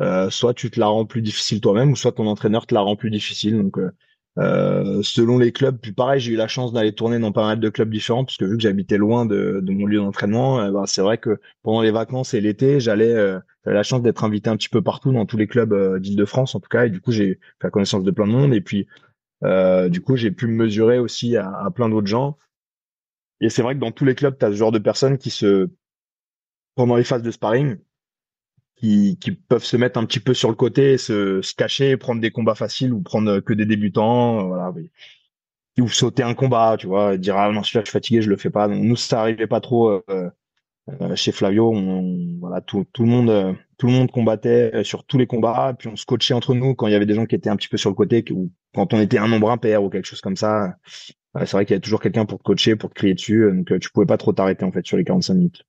[0.00, 2.80] euh, soit tu te la rends plus difficile toi-même, ou soit ton entraîneur te la
[2.80, 3.56] rend plus difficile.
[3.56, 3.78] Donc,
[4.38, 7.60] euh, selon les clubs, puis pareil, j'ai eu la chance d'aller tourner dans pas mal
[7.60, 11.02] de clubs différents, parce que vu que j'habitais loin de, mon lieu d'entraînement, bah, c'est
[11.02, 13.14] vrai que pendant les vacances et l'été, j'allais
[13.64, 16.60] j'avais la chance d'être invité un petit peu partout dans tous les clubs d'Île-de-France en
[16.60, 18.88] tout cas, et du coup j'ai fait la connaissance de plein de monde, et puis
[19.42, 22.36] du coup j'ai pu me mesurer aussi à, plein d'autres gens.
[23.40, 25.30] Et c'est vrai que dans tous les clubs, tu as ce genre de personnes qui
[25.30, 25.70] se,
[26.74, 27.78] pendant les phases de sparring,
[28.76, 32.20] qui, qui peuvent se mettre un petit peu sur le côté, se, se cacher, prendre
[32.20, 34.72] des combats faciles ou prendre que des débutants, voilà.
[35.78, 38.36] Ou sauter un combat, tu vois, et dire ah non je suis fatigué, je le
[38.36, 38.68] fais pas.
[38.68, 40.30] Nous ça arrivait pas trop euh,
[41.00, 41.72] euh, chez Flavio.
[41.72, 45.74] On, voilà, tout, tout le monde, euh, tout le monde combattait sur tous les combats,
[45.76, 47.56] puis on se coachait entre nous quand il y avait des gens qui étaient un
[47.56, 50.20] petit peu sur le côté, ou quand on était un nombre impair ou quelque chose
[50.20, 50.76] comme ça
[51.38, 53.44] c'est vrai qu'il y a toujours quelqu'un pour te coacher, pour te crier dessus.
[53.44, 55.62] Euh, donc, euh, tu pouvais pas trop t'arrêter, en fait, sur les 45 minutes.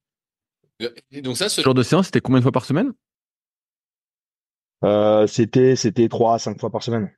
[1.11, 2.91] Et donc, ça, ce genre de séance, c'était combien de fois par semaine?
[4.83, 7.11] Euh, C'était, c'était 3 à 5 fois par semaine.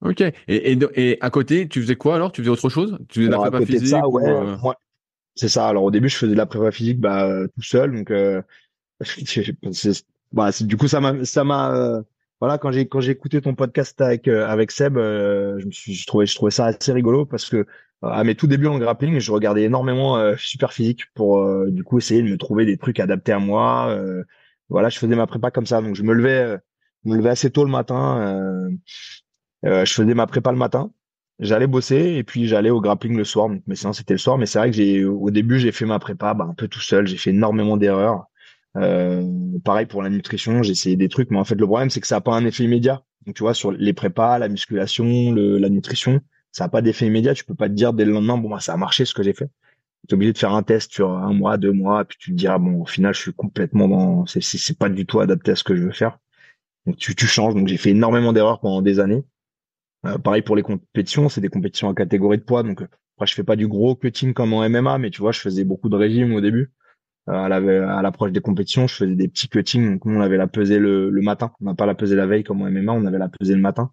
[0.00, 0.22] Ok.
[0.22, 2.32] Et, et, à côté, tu faisais quoi alors?
[2.32, 2.98] Tu faisais autre chose?
[3.08, 4.74] Tu faisais de la prépa physique ça, ouais,
[5.34, 5.68] C'est ça.
[5.68, 7.94] Alors, au début, je faisais de la prépa physique bah, tout seul.
[7.94, 8.10] Donc,
[10.32, 12.02] bah, du coup, ça m'a, ça m'a,
[12.40, 15.70] voilà, quand j'ai quand j'ai écouté ton podcast avec euh, avec Seb, euh, je me
[15.70, 17.66] suis je trouvais je trouvais ça assez rigolo parce que
[18.02, 21.98] à mes tout débuts en grappling, je regardais énormément euh, super physique pour du coup
[21.98, 23.98] essayer de me trouver des trucs adaptés à moi.
[24.68, 26.58] voilà, je faisais ma prépa comme ça, donc je me levais
[27.04, 28.68] me levais assez tôt le matin.
[29.62, 30.90] je faisais ma prépa le matin.
[31.38, 33.48] J'allais bosser et puis j'allais au grappling le soir.
[33.48, 35.86] Donc mes séances c'était le soir, mais c'est vrai que j'ai au début j'ai fait
[35.86, 37.06] ma prépa bah, un peu tout seul.
[37.06, 38.26] J'ai fait énormément d'erreurs.
[38.76, 42.00] Euh, pareil pour la nutrition, j'ai essayé des trucs, mais en fait le problème c'est
[42.00, 43.02] que ça n'a pas un effet immédiat.
[43.24, 46.20] Donc tu vois sur les prépas, la musculation, la nutrition,
[46.52, 47.34] ça n'a pas d'effet immédiat.
[47.34, 49.22] Tu peux pas te dire dès le lendemain bon bah, ça a marché ce que
[49.22, 49.50] j'ai fait.
[50.08, 52.36] Tu es obligé de faire un test sur un mois, deux mois, puis tu te
[52.36, 55.52] dis ah bon au final je suis complètement dans c'est c'est pas du tout adapté
[55.52, 56.18] à ce que je veux faire.
[56.86, 57.54] Donc tu changes.
[57.54, 59.24] Donc j'ai fait énormément d'erreurs pendant des années.
[60.06, 62.62] Euh, pareil pour les compétitions, c'est des compétitions en catégorie de poids.
[62.62, 65.40] Donc après je fais pas du gros cutting comme en MMA, mais tu vois je
[65.40, 66.70] faisais beaucoup de régime au début.
[67.28, 69.92] Euh, à l'approche des compétitions, je faisais des petits cuttings.
[69.92, 71.52] Donc, on avait la pesée le, le matin.
[71.60, 73.60] On n'a pas la pesée la veille comme en MMA, on avait la pesée le
[73.60, 73.90] matin.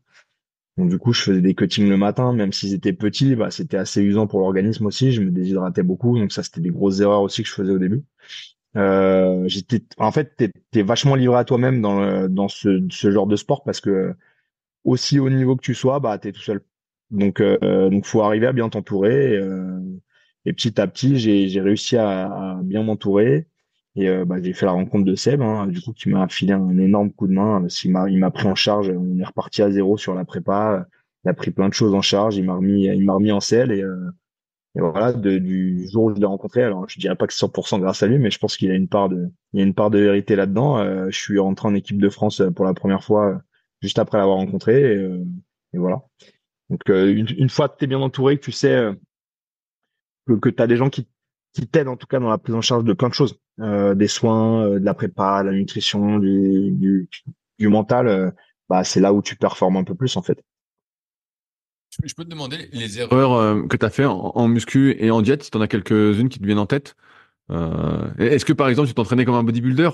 [0.78, 3.78] Donc, du coup, je faisais des cuttings le matin, même s'ils étaient petits, bah, c'était
[3.78, 5.12] assez usant pour l'organisme aussi.
[5.12, 6.18] Je me déshydratais beaucoup.
[6.18, 8.04] Donc, ça, c'était des grosses erreurs aussi que je faisais au début.
[8.76, 13.28] Euh, j'étais, en fait, t'es es vachement livré à toi-même dans, dans ce, ce genre
[13.28, 14.16] de sport parce que
[14.84, 16.62] aussi haut niveau que tu sois, bah, t'es tout seul.
[17.12, 19.38] Donc, euh, donc, faut arriver à bien t'entourer.
[19.38, 19.80] Euh,
[20.46, 23.48] et petit à petit, j'ai réussi à, bien m'entourer.
[23.96, 26.54] Et euh, bah, j'ai fait la rencontre de Seb, hein, du coup, qui m'a filé
[26.54, 27.66] un énorme coup de main.
[27.84, 28.90] Il m'a, pris en charge.
[28.90, 30.88] On est reparti à zéro sur la prépa.
[31.24, 32.36] Il a pris plein de choses en charge.
[32.36, 33.72] Il m'a remis, il m'a remis en selle.
[33.72, 34.10] Et, euh,
[34.76, 37.46] et voilà, de, du jour où je l'ai rencontré, alors je dirais pas que c'est
[37.46, 39.66] 100% grâce à lui, mais je pense qu'il a une part de, il y a
[39.66, 40.80] une part de vérité là-dedans.
[40.80, 43.40] Euh, je suis rentré en équipe de France pour la première fois
[43.82, 44.96] juste après l'avoir rencontré.
[44.96, 45.10] Et,
[45.74, 46.02] et, voilà.
[46.72, 48.90] Donc une, une fois que tu es bien entouré, tu sais
[50.28, 51.08] que, que tu as des gens qui,
[51.54, 53.94] qui t'aident en tout cas dans la prise en charge de plein de choses, euh,
[53.94, 57.10] des soins, euh, de la prépa, de la nutrition, du, du,
[57.60, 58.32] du mental, euh,
[58.70, 60.44] bah c'est là où tu performes un peu plus en fait.
[62.04, 65.44] Je peux te demander les erreurs que tu as fait en, muscu et en diète,
[65.44, 66.96] si tu en as quelques-unes qui te viennent en tête.
[68.18, 69.92] Est-ce que par exemple tu t'entraînais comme un bodybuilder?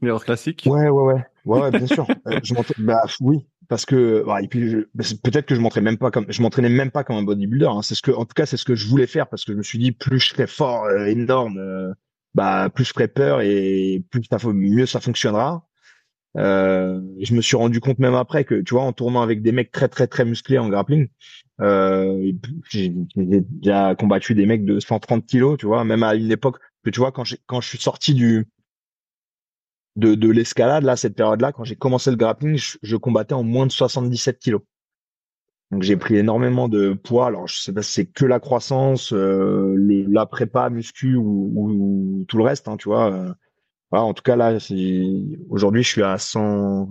[0.00, 0.62] L'erreur classique?
[0.64, 2.06] Ouais, ouais, ouais, ouais, ouais bien sûr.
[2.42, 4.86] je bah oui, parce que bah, et puis
[5.22, 7.82] peut-être que je m'entraînais même pas comme je m'entraînais même pas comme un bodybuilder hein.
[7.82, 9.58] c'est ce que en tout cas c'est ce que je voulais faire parce que je
[9.58, 11.92] me suis dit plus je serais fort euh, énorme euh,
[12.34, 15.66] bah plus je ferais peur et plus ça mieux ça fonctionnera
[16.36, 19.52] euh, je me suis rendu compte même après que tu vois en tournant avec des
[19.52, 21.08] mecs très très très musclés en grappling
[21.60, 22.32] euh,
[22.70, 26.90] j'ai déjà combattu des mecs de 130 kilos tu vois même à une époque que
[26.90, 28.46] tu vois quand j'ai quand je suis sorti du
[29.98, 33.66] de, de l'escalade, là, cette période-là, quand j'ai commencé le grappling, je, combattais en moins
[33.66, 34.62] de 77 kilos.
[35.72, 37.26] Donc j'ai pris énormément de poids.
[37.26, 39.74] Alors je sais pas si c'est que la croissance, euh,
[40.08, 43.12] la prépa, muscu ou, ou, tout le reste, hein, tu vois.
[43.12, 43.34] Euh,
[43.90, 44.56] voilà, en tout cas là,
[45.50, 46.88] aujourd'hui je suis à 100.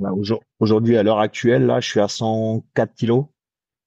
[0.60, 3.26] Aujourd'hui à l'heure actuelle, là, je suis à 104 kilos.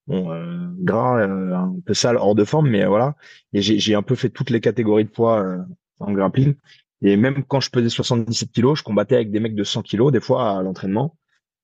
[0.07, 3.15] Bon, euh, gras, euh, un peu sale, hors de forme, mais voilà.
[3.53, 5.45] Et j'ai un peu fait toutes les catégories de poids
[6.01, 6.55] en grappling.
[7.03, 10.13] Et même quand je pesais 77 kilos, je combattais avec des mecs de 100 kilos
[10.13, 11.17] des fois à l'entraînement.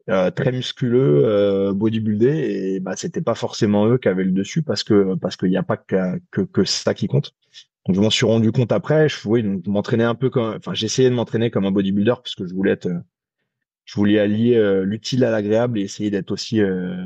[0.09, 2.29] euh, très musculeux, euh, bodybuildé,
[2.77, 5.57] et bah c'était pas forcément eux qui avaient le dessus parce que parce qu'il n'y
[5.57, 7.35] a pas que, que, que ça qui compte.
[7.87, 9.09] Donc je m'en suis rendu compte après.
[9.09, 12.15] Je, oui, donc, je m'entraînais un peu comme, enfin j'essayais de m'entraîner comme un bodybuilder
[12.23, 12.89] parce que je voulais être,
[13.85, 16.97] je voulais allier euh, l'utile à l'agréable et essayer d'être aussi euh,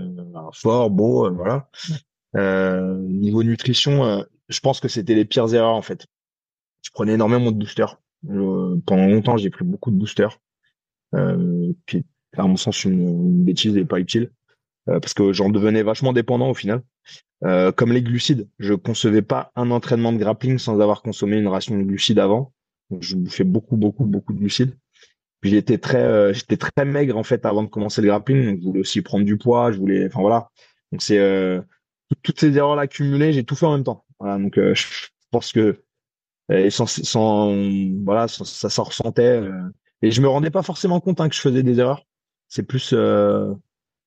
[0.53, 1.69] fort, beau, euh, voilà.
[2.99, 6.07] niveau nutrition, je pense que c'était les pires erreurs en fait.
[6.83, 8.01] Je prenais énormément de boosters.
[8.27, 10.39] Pendant longtemps, j'ai pris beaucoup de boosters,
[11.87, 12.05] qui
[12.37, 14.31] à mon sens une, une bêtise et pas utile,
[14.87, 16.83] parce que j'en devenais vachement dépendant au final.
[17.45, 21.49] Euh, comme les glucides, je concevais pas un entraînement de grappling sans avoir consommé une
[21.49, 22.53] ration de glucides avant.
[22.91, 24.77] Donc, je bouffais beaucoup, beaucoup, beaucoup de glucides.
[25.41, 28.45] Puis j'étais très, euh, j'étais très maigre en fait avant de commencer le grappling.
[28.45, 29.73] Donc je voulais aussi prendre du poids.
[29.73, 30.51] Je voulais, enfin voilà.
[30.93, 31.63] Donc c'est euh,
[32.23, 34.05] toutes ces erreurs là accumulées, j'ai tout fait en même temps.
[34.19, 34.39] Voilà.
[34.39, 35.83] Donc je pense que
[36.51, 37.55] et sans, sans
[38.05, 39.43] voilà, ça s'en ressentait.
[40.03, 42.05] et je me rendais pas forcément compte hein, que je faisais des erreurs.
[42.49, 42.95] C'est plus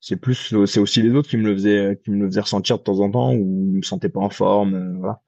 [0.04, 2.78] c'est plus c'est aussi les autres qui me le faisaient qui me le faisaient ressentir
[2.78, 5.22] de temps en temps ou je me sentais pas en forme euh, voilà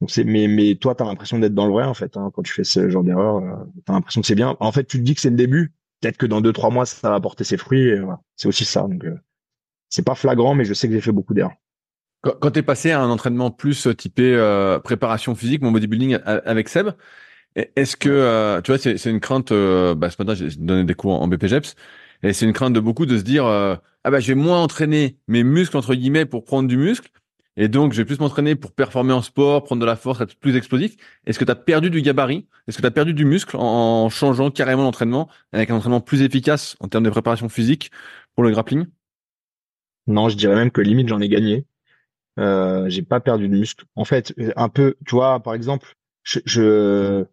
[0.00, 2.42] donc c'est mais mais toi t'as l'impression d'être dans le vrai en fait hein, quand
[2.42, 5.02] tu fais ce genre d'erreur euh, t'as l'impression que c'est bien en fait tu te
[5.02, 7.58] dis que c'est le début peut-être que dans deux trois mois ça va porter ses
[7.58, 8.18] fruits voilà.
[8.34, 9.14] c'est aussi ça donc euh,
[9.90, 11.56] c'est pas flagrant mais je sais que j'ai fait beaucoup d'erreurs
[12.24, 16.68] quand, tu es passé à un entraînement plus typé euh, préparation physique mon bodybuilding avec
[16.68, 16.90] Seb
[17.54, 21.28] est-ce que tu vois c'est une crainte bah ce matin j'ai donné des cours en
[21.28, 21.76] BPGEPS
[22.24, 24.62] et c'est une crainte de beaucoup de se dire euh, ah bah je vais moins
[24.62, 27.10] entraîner mes muscles entre guillemets pour prendre du muscle
[27.56, 30.34] et donc je vais plus m'entraîner pour performer en sport, prendre de la force, être
[30.34, 30.96] plus explosif.
[31.24, 32.48] Est-ce que tu as perdu du gabarit?
[32.66, 36.22] Est-ce que tu as perdu du muscle en changeant carrément l'entraînement avec un entraînement plus
[36.22, 37.92] efficace en termes de préparation physique
[38.34, 38.86] pour le grappling?
[40.06, 41.64] Non, je dirais même que limite j'en ai gagné.
[42.38, 43.84] Euh, j'ai pas perdu de muscle.
[43.94, 45.94] En fait, un peu, tu vois, par exemple,
[46.24, 47.26] je, je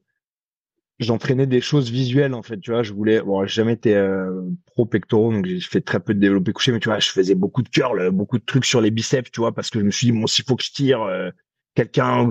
[1.00, 4.42] j'entraînais des choses visuelles en fait tu vois je voulais bon j'ai jamais été euh,
[4.68, 7.34] pro pectoraux donc j'ai fait très peu de développé couché mais tu vois je faisais
[7.36, 9.92] beaucoup de curl beaucoup de trucs sur les biceps tu vois parce que je me
[9.92, 11.32] suis dit bon s'il faut que je tire euh,
[11.76, 12.30] quelqu'un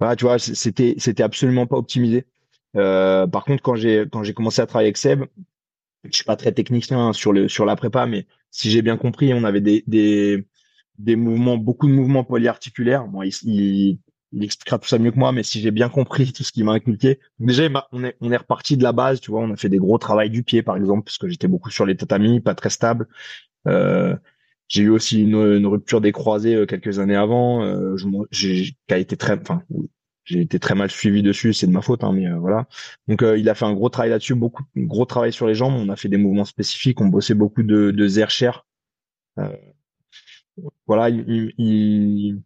[0.00, 2.26] voilà tu vois c'était c'était absolument pas optimisé
[2.76, 5.24] euh, par contre quand j'ai quand j'ai commencé à travailler avec Seb
[6.04, 9.32] je suis pas très technicien sur le sur la prépa mais si j'ai bien compris
[9.34, 10.44] on avait des des
[11.04, 13.98] des mouvements beaucoup de mouvements polyarticulaires bon il
[14.32, 16.64] il expliquera tout ça mieux que moi, mais si j'ai bien compris tout ce qu'il
[16.64, 17.18] m'a inculqué.
[17.38, 19.78] déjà, on est, on est reparti de la base, tu vois, on a fait des
[19.78, 22.70] gros travail du pied, par exemple, parce que j'étais beaucoup sur les tatamis, pas très
[22.70, 23.08] stable.
[23.66, 24.16] Euh,
[24.68, 27.96] j'ai eu aussi une, rupture des croisés euh, quelques années avant, euh,
[28.30, 29.62] j'ai, été très, enfin,
[30.24, 32.68] j'ai été très mal suivi dessus, c'est de ma faute, hein, mais euh, voilà.
[33.08, 35.74] Donc, il a fait un gros travail là-dessus, beaucoup, gros travail sur les jambes.
[35.74, 38.52] On a fait des mouvements spécifiques, on bossait beaucoup de, de Zercher.
[40.86, 42.42] Voilà, il, il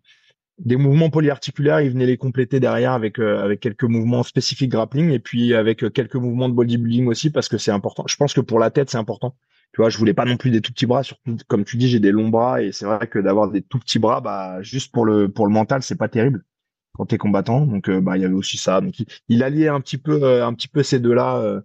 [0.58, 5.10] des mouvements polyarticulaires, il venait les compléter derrière avec euh, avec quelques mouvements spécifiques grappling
[5.10, 8.04] et puis avec euh, quelques mouvements de bodybuilding aussi parce que c'est important.
[8.06, 9.36] Je pense que pour la tête, c'est important.
[9.72, 11.88] Tu vois, je voulais pas non plus des tout petits bras, surtout comme tu dis,
[11.88, 14.92] j'ai des longs bras et c'est vrai que d'avoir des tout petits bras, bah juste
[14.92, 16.44] pour le pour le mental, c'est pas terrible
[16.92, 17.66] quand t'es combattant.
[17.66, 18.80] Donc euh, bah il y avait aussi ça.
[18.80, 18.94] Donc
[19.28, 21.62] il, alliait un petit peu un petit peu ces deux-là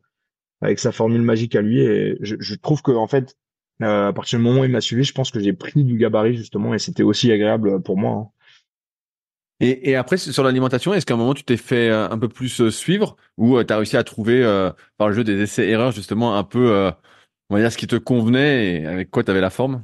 [0.61, 3.37] avec sa formule magique à lui et je, je trouve que en fait
[3.81, 6.35] à partir du moment où il m'a suivi, je pense que j'ai pris du gabarit
[6.35, 8.11] justement et c'était aussi agréable pour moi.
[8.11, 8.39] Hein.
[9.61, 12.29] Et, et, après, sur l'alimentation, est-ce qu'à un moment, tu t'es fait euh, un peu
[12.29, 14.41] plus euh, suivre ou euh, tu as réussi à trouver
[14.97, 16.91] par le jeu des essais-erreurs justement un peu,
[17.49, 19.83] on va dire, ce qui te convenait et avec quoi tu avais la forme?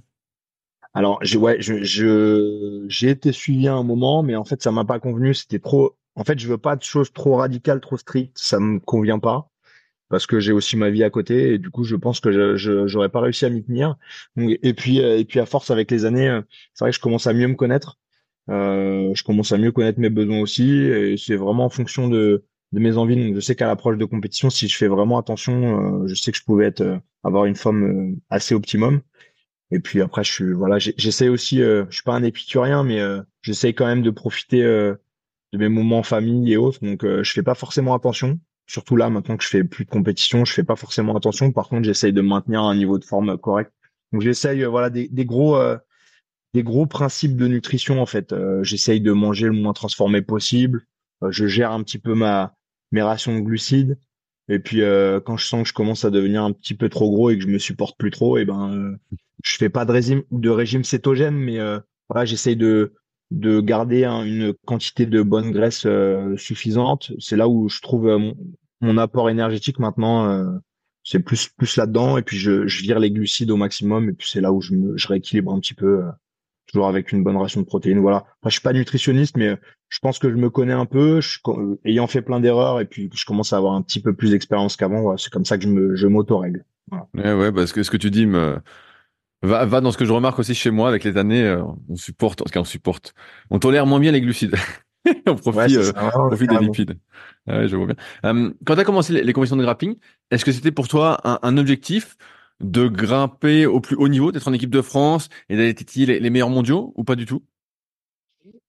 [0.93, 4.71] Alors, je, ouais, je, je, j'ai été suivi à un moment, mais en fait, ça
[4.71, 5.33] m'a pas convenu.
[5.33, 5.97] C'était trop.
[6.15, 8.37] En fait, je veux pas de choses trop radicales, trop strictes.
[8.37, 9.49] Ça me convient pas
[10.09, 12.87] parce que j'ai aussi ma vie à côté et du coup, je pense que je,
[12.87, 13.95] j'aurais pas réussi à m'y tenir.
[14.37, 16.39] Et puis, et puis à force avec les années,
[16.73, 17.97] c'est vrai que je commence à mieux me connaître.
[18.49, 22.45] Euh, je commence à mieux connaître mes besoins aussi et c'est vraiment en fonction de,
[22.71, 23.15] de mes envies.
[23.15, 26.31] Donc, je sais qu'à l'approche de compétition, si je fais vraiment attention, euh, je sais
[26.31, 29.01] que je pouvais être euh, avoir une forme assez optimum.
[29.71, 31.57] Et puis après, je suis voilà, j'essaie aussi.
[31.57, 32.99] je suis pas un épicurien, mais
[33.41, 34.99] j'essaie quand même de profiter de
[35.55, 36.79] mes moments en famille et autres.
[36.83, 38.39] Donc, je fais pas forcément attention.
[38.67, 41.51] Surtout là, maintenant que je fais plus de compétition, je fais pas forcément attention.
[41.51, 43.71] Par contre, j'essaye de maintenir un niveau de forme correct.
[44.11, 45.57] Donc, j'essaye voilà des, gros
[46.55, 48.31] des gros principes de nutrition en fait.
[48.31, 50.87] Euh, j'essaye de manger le moins transformé possible.
[51.21, 52.55] Euh, je gère un petit peu ma
[52.93, 53.99] mes rations de glucides.
[54.47, 57.11] Et puis euh, quand je sens que je commence à devenir un petit peu trop
[57.11, 58.97] gros et que je me supporte plus trop, et eh ben
[59.43, 61.57] je fais pas de régime de régime cétogène, mais
[62.09, 62.93] voilà, j'essaye de
[63.35, 65.85] de garder une quantité de bonne graisse
[66.37, 67.11] suffisante.
[67.19, 68.33] C'est là où je trouve
[68.81, 70.59] mon, apport énergétique maintenant.
[71.03, 74.41] c'est plus plus là-dedans et puis je, vire les glucides au maximum et puis c'est
[74.41, 76.03] là où je me je rééquilibre un petit peu
[76.67, 77.99] toujours avec une bonne ration de protéines.
[77.99, 78.25] Voilà.
[78.43, 79.57] Moi, je suis pas nutritionniste, mais
[79.89, 81.19] je pense que je me connais un peu,
[81.85, 84.75] ayant fait plein d'erreurs et puis je commence à avoir un petit peu plus d'expérience
[84.75, 85.15] qu'avant.
[85.17, 86.65] C'est comme ça que je me, m'auto-règle.
[86.89, 87.37] Voilà.
[87.37, 88.27] Ouais, parce que ce que tu dis
[89.45, 91.43] va, va dans ce que je remarque aussi chez moi avec les années.
[91.43, 93.13] Euh, on supporte, en tout cas, on supporte.
[93.49, 94.55] On tolère moins bien les glucides.
[95.27, 96.97] on profite, euh, profite des lipides.
[97.47, 97.95] Ouais, je vois bien.
[98.25, 99.95] Euh, quand tu as commencé les, les, compétitions de grappling,
[100.31, 102.17] est-ce que c'était pour toi un, un, objectif
[102.59, 106.19] de grimper au plus haut niveau, d'être en équipe de France et d'aller titiller les,
[106.19, 107.43] les meilleurs mondiaux ou pas du tout?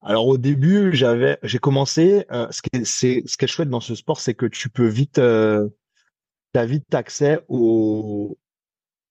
[0.03, 2.27] Alors au début, j'avais, j'ai commencé.
[2.31, 4.69] Euh, ce qui est, c'est, ce qui est chouette dans ce sport, c'est que tu
[4.69, 5.69] peux vite, euh,
[6.55, 8.39] as vite accès au,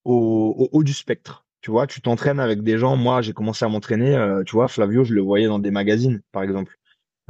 [0.05, 1.44] au, au haut du spectre.
[1.65, 2.95] Tu vois, tu t'entraînes avec des gens.
[2.95, 4.15] Moi, j'ai commencé à m'entraîner.
[4.15, 6.77] Euh, tu vois, Flavio, je le voyais dans des magazines, par exemple.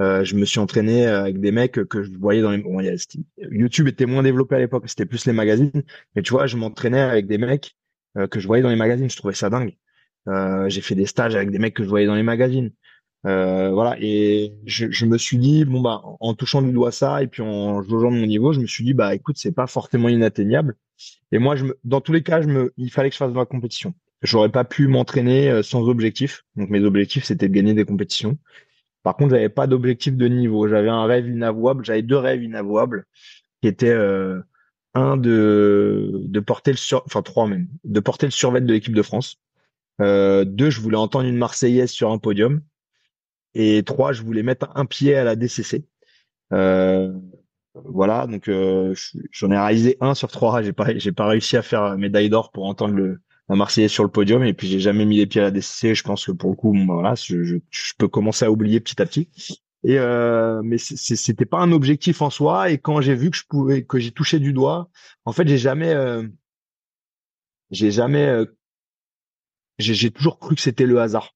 [0.01, 2.57] Euh, je me suis entraîné avec des mecs que je voyais dans les.
[2.57, 2.81] Bon,
[3.49, 4.89] YouTube était moins développé à l'époque.
[4.89, 5.71] C'était plus les magazines.
[6.15, 7.77] Mais tu vois, je m'entraînais avec des mecs
[8.17, 9.09] euh, que je voyais dans les magazines.
[9.09, 9.77] Je trouvais ça dingue.
[10.27, 12.71] Euh, j'ai fait des stages avec des mecs que je voyais dans les magazines.
[13.25, 17.23] Euh, voilà, et je, je, me suis dit bon bah en touchant du doigt ça
[17.23, 20.09] et puis en jaugeant mon niveau, je me suis dit bah écoute c'est pas forcément
[20.09, 20.75] inatteignable.
[21.31, 23.31] Et moi je me, dans tous les cas je me, il fallait que je fasse
[23.33, 23.95] de la compétition.
[24.21, 26.43] J'aurais pas pu m'entraîner euh, sans objectif.
[26.55, 28.37] Donc mes objectifs c'était de gagner des compétitions.
[29.03, 30.67] Par contre j'avais pas d'objectif de niveau.
[30.67, 31.85] J'avais un rêve inavouable.
[31.85, 33.05] J'avais deux rêves inavouables
[33.61, 34.41] qui étaient euh,
[34.93, 38.95] un de de porter le sur, enfin trois même, de porter le survêt de l'équipe
[38.95, 39.37] de France.
[40.01, 42.61] Euh, deux, je voulais entendre une Marseillaise sur un podium.
[43.53, 45.85] Et trois, je voulais mettre un pied à la DCC.
[46.53, 47.13] Euh,
[47.73, 48.93] voilà, donc euh,
[49.31, 50.61] j'en ai réalisé un sur trois.
[50.61, 54.03] J'ai pas, j'ai pas réussi à faire médaille d'or pour entendre le la Marseillaise sur
[54.03, 54.43] le podium.
[54.43, 55.95] Et puis j'ai jamais mis les pieds à la DCC.
[55.95, 58.51] Je pense que pour le coup, bon, bah, voilà, je, je, je, peux commencer à
[58.51, 59.29] oublier petit à petit.
[59.83, 62.71] Et euh, mais c'était pas un objectif en soi.
[62.71, 64.89] Et quand j'ai vu que je pouvais, que j'ai touché du doigt,
[65.25, 66.27] en fait, j'ai jamais, euh,
[67.71, 68.45] j'ai jamais, euh,
[69.77, 71.35] j'ai toujours cru que c'était le hasard.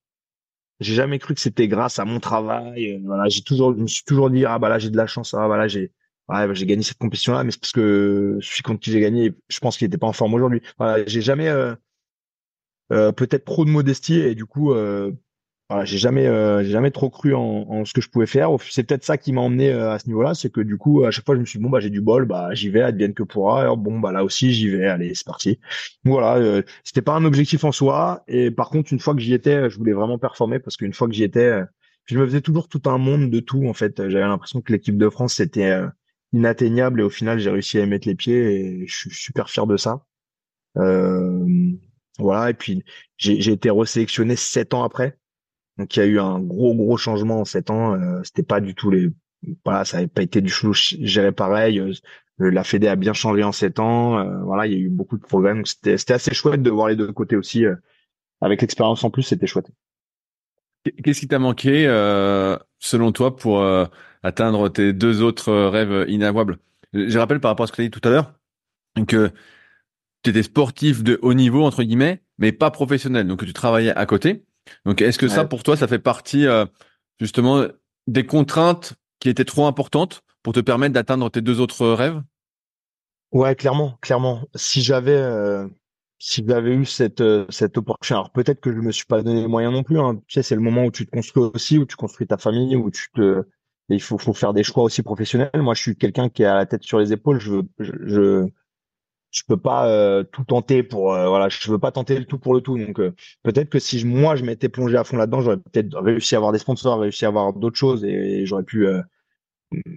[0.79, 2.93] J'ai jamais cru que c'était grâce à mon travail.
[2.93, 5.07] Euh, voilà, j'ai toujours, je me suis toujours dit ah bah là j'ai de la
[5.07, 5.91] chance, ah bah là j'ai,
[6.29, 8.91] ouais, bah, j'ai gagné cette compétition là, mais c'est parce que je suis contre qui
[8.91, 9.33] j'ai gagné.
[9.49, 10.61] Je pense qu'il était pas en forme aujourd'hui.
[10.77, 11.75] Voilà, j'ai jamais euh,
[12.89, 15.11] peut-être trop de modestie et du coup euh,
[15.69, 18.49] voilà, j'ai jamais, euh, j'ai jamais trop cru en, en, ce que je pouvais faire.
[18.71, 21.11] C'est peut-être ça qui m'a emmené euh, à ce niveau-là, c'est que du coup, à
[21.11, 23.13] chaque fois, je me suis dit, bon bah j'ai du bol, bah j'y vais, advienne
[23.13, 23.61] que pourra.
[23.61, 25.59] Alors, bon bah là aussi, j'y vais, allez, c'est parti.
[26.03, 29.33] Voilà, euh, c'était pas un objectif en soi, et par contre, une fois que j'y
[29.33, 31.65] étais, je voulais vraiment performer parce qu'une fois que j'y étais, euh,
[32.05, 34.09] je me faisais toujours tout un monde de tout en fait.
[34.09, 35.87] J'avais l'impression que l'équipe de France c'était euh,
[36.33, 39.49] inatteignable, et au final, j'ai réussi à y mettre les pieds, et je suis super
[39.51, 40.03] fier de ça.
[42.19, 42.83] Voilà, et puis
[43.17, 45.17] j'ai été resélectionné sept ans après.
[45.77, 47.95] Donc il y a eu un gros gros changement en sept ans.
[47.95, 49.09] Euh, C'était pas du tout les
[49.65, 51.79] voilà, ça n'avait pas été du tout géré pareil.
[51.79, 51.93] Euh,
[52.37, 54.19] la Fédé a bien changé en sept ans.
[54.19, 55.53] Euh, voilà, il y a eu beaucoup de progrès.
[55.53, 57.65] Donc c'était c'était assez chouette de voir les deux côtés aussi.
[57.65, 57.75] Euh,
[58.41, 59.69] avec l'expérience en plus, c'était chouette.
[61.03, 61.83] Qu'est-ce qui t'a manqué
[62.79, 63.61] selon toi pour
[64.23, 66.57] atteindre tes deux autres rêves inavouables?
[66.93, 68.33] Je rappelle par rapport à ce que tu as dit tout à l'heure
[69.05, 69.31] que
[70.23, 73.27] tu étais sportif de haut niveau entre guillemets, mais pas professionnel.
[73.27, 74.45] Donc tu travaillais à côté.
[74.85, 76.65] Donc, est-ce que ça, pour toi, ça fait partie euh,
[77.19, 77.65] justement
[78.07, 82.21] des contraintes qui étaient trop importantes pour te permettre d'atteindre tes deux autres rêves?
[83.31, 84.43] Ouais, clairement, clairement.
[84.55, 85.67] Si j'avais, euh,
[86.17, 89.41] si j'avais eu cette euh, cette opportunité, alors peut-être que je me suis pas donné
[89.41, 89.99] les moyens non plus.
[89.99, 90.21] Hein.
[90.27, 92.75] Tu sais, c'est le moment où tu te construis aussi, où tu construis ta famille,
[92.75, 93.43] où tu te,
[93.89, 95.51] il faut faut faire des choix aussi professionnels.
[95.55, 97.39] Moi, je suis quelqu'un qui a la tête sur les épaules.
[97.39, 98.47] Je je, je
[99.31, 102.39] je peux pas euh, tout tenter pour euh, voilà je veux pas tenter le tout
[102.39, 102.77] pour le tout.
[102.77, 103.13] Donc euh,
[103.43, 106.37] peut-être que si je, moi je m'étais plongé à fond là-dedans j'aurais peut-être réussi à
[106.39, 108.87] avoir des sponsors réussi à avoir d'autres choses et, j'aurais pu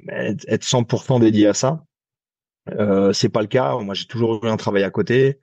[0.09, 1.85] être 100% dédié à ça.
[2.71, 3.79] Euh, c'est pas le cas.
[3.79, 5.39] Moi j'ai toujours eu un travail à côté.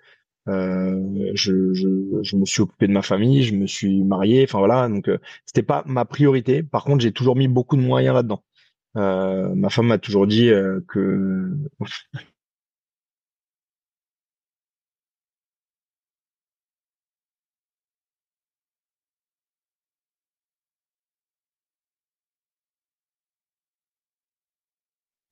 [0.47, 4.87] Je, je, je me suis occupé de ma famille je me suis marié enfin voilà.
[4.87, 5.09] Donc
[5.45, 6.63] c'était pas ma priorité.
[6.63, 8.43] Par contre j'ai toujours mis beaucoup de moyens là-dedans.
[8.95, 10.51] Ma femme m'a toujours dit
[10.87, 11.51] que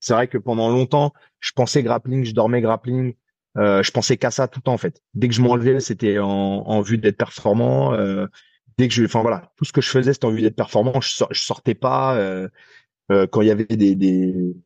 [0.08, 3.12] C'est vrai que pendant longtemps, je pensais grappling, je dormais grappling,
[3.58, 5.02] euh, je pensais qu'à ça tout le temps en fait.
[5.12, 7.92] Dès que je m'enlevais, c'était en, vue d'être performant.
[7.92, 8.26] Euh,
[8.78, 10.98] dès que je, enfin voilà, tout ce que je faisais, c'était en vue d'être performant.
[11.02, 12.48] Je, je sortais pas euh,
[13.10, 14.56] quand il y avait des, des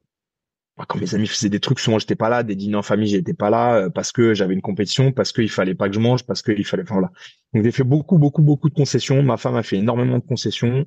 [0.88, 2.44] quand mes amis faisaient des trucs, souvent j'étais pas là.
[2.44, 5.74] Des dîners en famille, j'étais pas là parce que j'avais une compétition, parce qu'il fallait
[5.74, 7.10] pas que je mange, parce qu'il fallait, voilà.
[7.52, 9.20] Donc j'ai fait beaucoup, beaucoup, beaucoup de concessions.
[9.24, 10.86] Ma femme a fait énormément de concessions.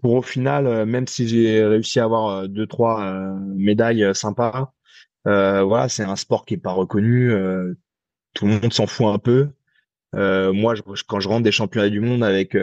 [0.00, 4.14] Pour au final, euh, même si j'ai réussi à avoir euh, deux trois euh, médailles
[4.14, 4.72] sympas,
[5.24, 7.30] voilà, c'est un sport qui est pas reconnu.
[8.34, 9.50] tout le monde s'en fout un peu.
[10.14, 12.56] moi, je, quand je rentre des championnats du monde avec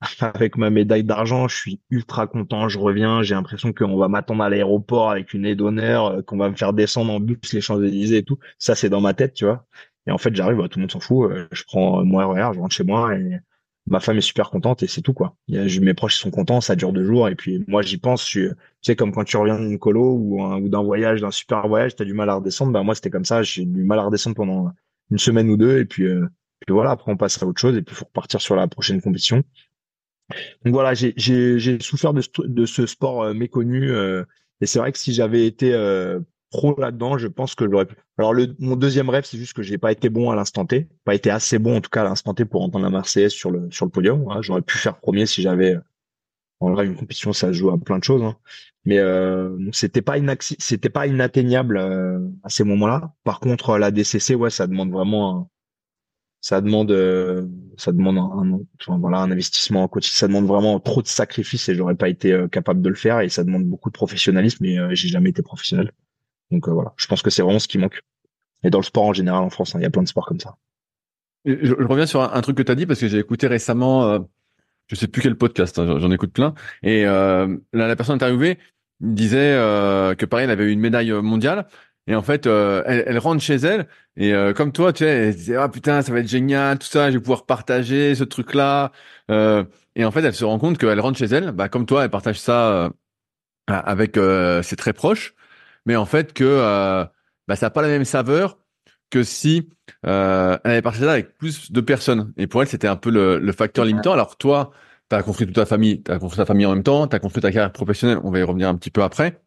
[0.20, 2.68] avec ma médaille d'argent, je suis ultra content.
[2.68, 6.36] Je reviens, j'ai l'impression qu'on va m'attendre à l'aéroport avec une aide d'honneur, euh, qu'on
[6.36, 8.38] va me faire descendre en bus les Champs-Élysées et tout.
[8.58, 9.66] Ça, c'est dans ma tête, tu vois.
[10.06, 11.30] Et en fait, j'arrive, bah, tout le monde s'en fout.
[11.30, 13.38] Euh, je prends mon RER, je rentre chez moi et
[13.86, 15.36] ma femme est super contente et c'est tout quoi.
[15.48, 18.24] Mes proches sont contents, ça dure deux jours et puis moi j'y pense.
[18.24, 18.50] Tu
[18.82, 22.12] sais comme quand tu reviens d'une colo ou, d'un voyage, d'un super voyage, t'as du
[22.12, 22.72] mal à redescendre.
[22.72, 24.72] Bah moi c'était comme ça, j'ai du mal à redescendre pendant
[25.10, 26.26] une semaine ou deux et puis euh,
[26.68, 26.90] voilà.
[26.90, 29.42] Après on passe à autre chose et puis faut repartir sur la prochaine compétition.
[30.64, 34.24] Donc voilà, j'ai souffert de, de ce sport euh, méconnu euh,
[34.60, 35.72] et c'est vrai que si j'avais été
[36.56, 37.96] pro là-dedans, je pense que j'aurais pu.
[38.18, 40.88] Alors le, mon deuxième rêve, c'est juste que j'ai pas été bon à l'instant T,
[41.04, 43.50] pas été assez bon en tout cas à l'instant T pour entendre la Marseillaise sur
[43.50, 44.24] le sur le podium.
[44.30, 44.40] Hein.
[44.40, 45.76] J'aurais pu faire premier si j'avais.
[46.60, 48.34] En vrai, une compétition, ça joue à plein de choses, hein.
[48.86, 53.12] mais euh, c'était pas c'était pas inatteignable euh, à ces moments-là.
[53.24, 55.50] Par contre, la DCC, ouais, ça demande vraiment,
[56.40, 57.46] ça demande, euh,
[57.76, 60.14] ça demande un, enfin, voilà, un investissement en coaching.
[60.14, 63.20] Ça demande vraiment trop de sacrifices et j'aurais pas été euh, capable de le faire.
[63.20, 64.64] Et ça demande beaucoup de professionnalisme.
[64.64, 65.92] Et j'ai jamais été professionnel.
[66.50, 68.00] Donc euh, voilà, je pense que c'est vraiment ce qui manque.
[68.62, 70.26] Et dans le sport en général en France, hein, il y a plein de sports
[70.26, 70.56] comme ça.
[71.46, 74.18] Je, reviens sur un, truc que tu as dit parce que j'ai écouté récemment, euh,
[74.88, 78.58] je sais plus quel podcast, hein, j'en écoute plein, et euh, la, personne interviewée
[78.98, 81.68] disait euh, que pareil, elle avait eu une médaille mondiale,
[82.08, 83.86] et en fait, elle, rentre chez elle,
[84.16, 87.10] et comme toi, tu sais, elle se ah putain, ça va être génial, tout ça,
[87.10, 88.90] je vais pouvoir partager ce truc-là,
[89.28, 92.10] et en fait, elle se rend compte qu'elle rentre chez elle, bah comme toi, elle
[92.10, 92.90] partage ça
[93.68, 94.18] avec
[94.62, 95.34] ses très proches,
[95.86, 97.04] mais en fait que euh,
[97.48, 98.58] bah, ça n'a pas la même saveur
[99.10, 99.70] que si
[100.04, 102.32] euh, elle avait partagé avec plus de personnes.
[102.36, 104.12] Et pour elle, c'était un peu le, le facteur limitant.
[104.12, 104.72] Alors toi,
[105.08, 107.16] tu as construit toute ta famille, tu as construit ta famille en même temps, tu
[107.16, 109.40] as construit ta carrière professionnelle, on va y revenir un petit peu après.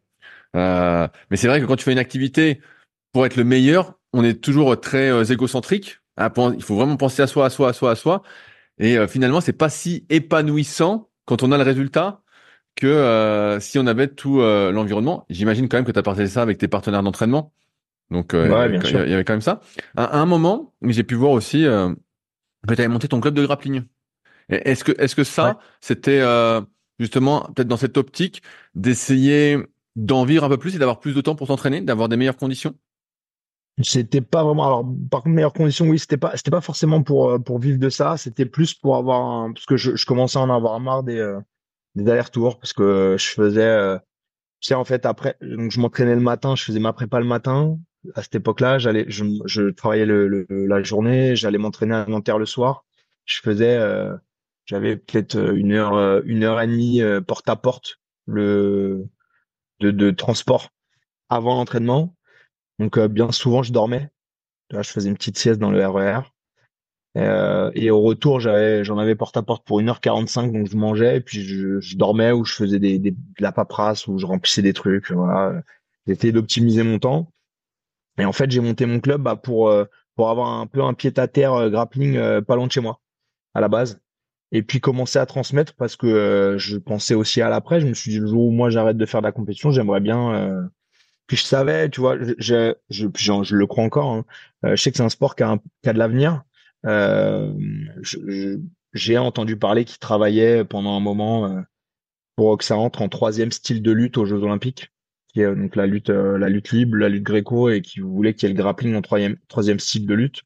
[0.56, 2.60] Euh, mais c'est vrai que quand tu fais une activité
[3.12, 6.00] pour être le meilleur, on est toujours très euh, égocentrique.
[6.18, 8.22] Il faut vraiment penser à soi, à soi, à soi, à soi.
[8.78, 12.22] Et euh, finalement, c'est pas si épanouissant quand on a le résultat
[12.80, 15.26] que euh, si on avait tout euh, l'environnement.
[15.30, 17.52] J'imagine quand même que tu as partagé ça avec tes partenaires d'entraînement.
[18.10, 19.60] Donc, euh, il, y avait quand même ça.
[19.96, 21.94] À, un moment, j'ai pu voir aussi que
[22.66, 23.82] tu avais monté ton club de grappling.
[24.48, 26.20] Est-ce que, est-ce que ça, c'était
[26.98, 28.42] justement peut-être dans cette optique
[28.74, 29.58] d'essayer
[29.94, 32.36] d'en vivre un peu plus et d'avoir plus de temps pour s'entraîner, d'avoir des meilleures
[32.36, 32.74] conditions?
[33.82, 37.42] C'était pas vraiment alors par contre meilleures conditions oui c'était pas c'était pas forcément pour
[37.42, 40.42] pour vivre de ça c'était plus pour avoir un, parce que je, je commençais à
[40.42, 41.38] en avoir marre des
[41.94, 43.98] des allers-retours parce que je faisais euh,
[44.60, 47.26] tu sais en fait après donc je m'entraînais le matin je faisais ma prépa le
[47.26, 47.78] matin.
[48.14, 52.46] À cette époque-là j'allais je, je travaillais le, la journée j'allais m'entraîner à Nanterre le
[52.46, 52.84] soir.
[53.24, 54.16] Je faisais euh,
[54.66, 59.06] j'avais peut-être euh, une heure une heure et demie porte à porte le
[59.80, 60.70] de, de transport
[61.28, 62.14] avant l'entraînement.
[62.78, 64.10] Donc bien souvent je dormais.
[64.70, 66.39] Là je faisais une petite sieste dans le RER e
[67.16, 71.16] euh, et au retour, j'avais, j'en avais porte à porte pour 1h45, donc je mangeais,
[71.16, 74.26] et puis je, je dormais ou je faisais des, des, de la paperasse ou je
[74.26, 75.10] remplissais des trucs.
[75.10, 75.62] Voilà,
[76.06, 77.32] j'essayais d'optimiser mon temps.
[78.18, 79.84] Et en fait, j'ai monté mon club bah, pour euh,
[80.14, 83.00] pour avoir un peu un pied à terre euh, grappling pas loin de chez moi
[83.54, 84.00] à la base.
[84.52, 87.80] Et puis commencer à transmettre parce que je pensais aussi à l'après.
[87.80, 90.00] Je me suis dit le jour où moi j'arrête de faire de la compétition, j'aimerais
[90.00, 90.68] bien.
[91.28, 94.10] Puis je savais, tu vois, je je, je, le crois encore.
[94.10, 94.24] Hein.
[94.64, 96.49] je sais que c'est un sport qui a, qui a de l'avenir euh,
[98.92, 101.60] j'ai entendu parler qu'il travaillait pendant un moment euh,
[102.36, 104.90] pour que ça entre en troisième style de lutte aux Jeux Olympiques,
[105.28, 108.34] qui est donc la lutte, euh, la lutte libre, la lutte gréco, et qui voulait
[108.34, 110.42] qu'il y ait le grappling en troisième, style de lutte.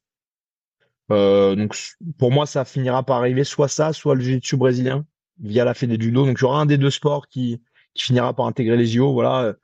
[1.11, 1.75] Euh, donc
[2.17, 5.05] pour moi, ça finira par arriver soit ça, soit le jiu-jitsu brésilien
[5.39, 6.25] via la Fédé judo.
[6.25, 7.61] Donc il y aura un des deux sports qui,
[7.93, 9.13] qui finira par intégrer les JO.
[9.13, 9.55] Voilà,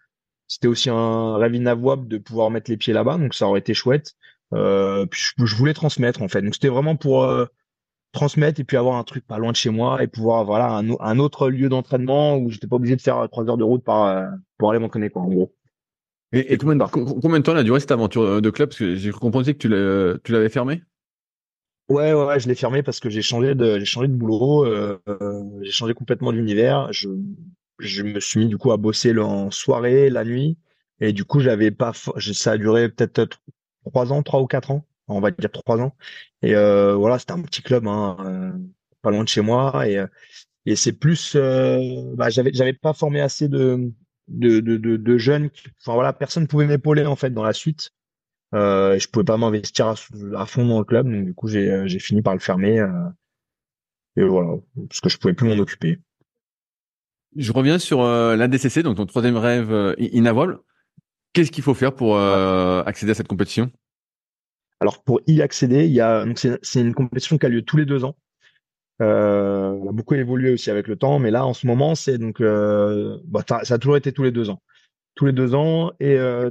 [0.48, 3.74] c'était aussi un rêve inavouable de pouvoir mettre les pieds là-bas, donc ça aurait été
[3.74, 4.16] chouette.
[4.54, 6.42] Euh, puis je, voulais transmettre en fait.
[6.42, 7.46] Donc c'était vraiment pour euh,
[8.12, 10.90] transmettre et puis avoir un truc pas loin de chez moi et pouvoir voilà un,
[11.00, 14.06] un autre lieu d'entraînement où j'étais pas obligé de faire trois heures de route par
[14.06, 14.28] euh,
[14.58, 15.54] pour aller m'entraîner quoi en gros.
[16.34, 18.70] Et, et combien, de, combien, de temps a duré cette aventure de club?
[18.70, 20.82] Parce que j'ai compris que tu l'avais fermé.
[21.90, 24.98] Ouais, ouais, je l'ai fermé parce que j'ai changé de, j'ai changé de boulot, euh,
[25.62, 26.88] j'ai changé complètement d'univers.
[26.94, 27.10] Je,
[27.80, 30.58] je me suis mis du coup à bosser en soirée, la nuit,
[31.02, 33.42] et du coup j'avais pas, ça a duré peut-être
[33.86, 35.96] trois ans, trois ou quatre ans, on va dire trois ans.
[36.42, 38.52] Et euh, voilà, c'était un petit club, hein, euh,
[39.02, 39.88] pas loin de chez moi.
[39.88, 40.08] Et, euh,
[40.66, 41.36] et c'est plus,
[42.16, 43.92] bah, j'avais, j'avais pas formé assez de
[44.28, 45.50] de, de, de, jeunes.
[45.82, 47.92] enfin voilà, personne pouvait m'épauler en fait dans la suite.
[48.54, 52.00] Euh, je pouvais pas m'investir à, fond dans le club, donc du coup j'ai, j'ai
[52.00, 52.86] fini par le fermer.
[54.16, 54.58] et voilà,
[54.88, 56.00] parce que je pouvais plus m'en occuper.
[57.36, 60.60] Je reviens sur la DCC, donc ton troisième rêve inavouable.
[61.34, 63.72] Qu'est-ce qu'il faut faire pour euh, accéder à cette compétition?
[64.80, 67.86] Alors pour y accéder, il y a c'est une compétition qui a lieu tous les
[67.86, 68.16] deux ans.
[69.02, 72.18] Euh, elle a beaucoup évolué aussi avec le temps, mais là en ce moment c'est
[72.18, 74.62] donc euh, bah, ça a toujours été tous les deux ans,
[75.16, 76.50] tous les deux ans et euh,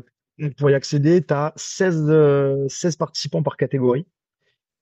[0.57, 4.07] pour y accéder, tu as 16, 16 participants par catégorie.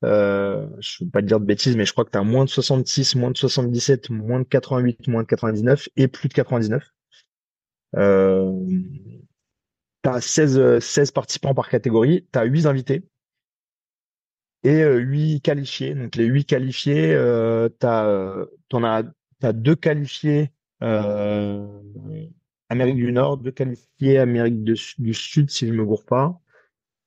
[0.05, 2.23] Euh, je ne veux pas te dire de bêtises, mais je crois que tu as
[2.23, 6.33] moins de 66, moins de 77, moins de 88, moins de 99 et plus de
[6.33, 6.83] 99.
[7.97, 8.53] Euh,
[10.03, 13.03] tu as 16, 16 participants par catégorie, tu as 8 invités
[14.63, 15.95] et euh, 8 qualifiés.
[15.95, 19.03] Donc les 8 qualifiés, euh, tu as, as,
[19.43, 20.51] as, deux qualifiés
[20.83, 21.67] euh,
[22.69, 26.39] Amérique du Nord, deux qualifiés Amérique du Sud, si je me gourre pas,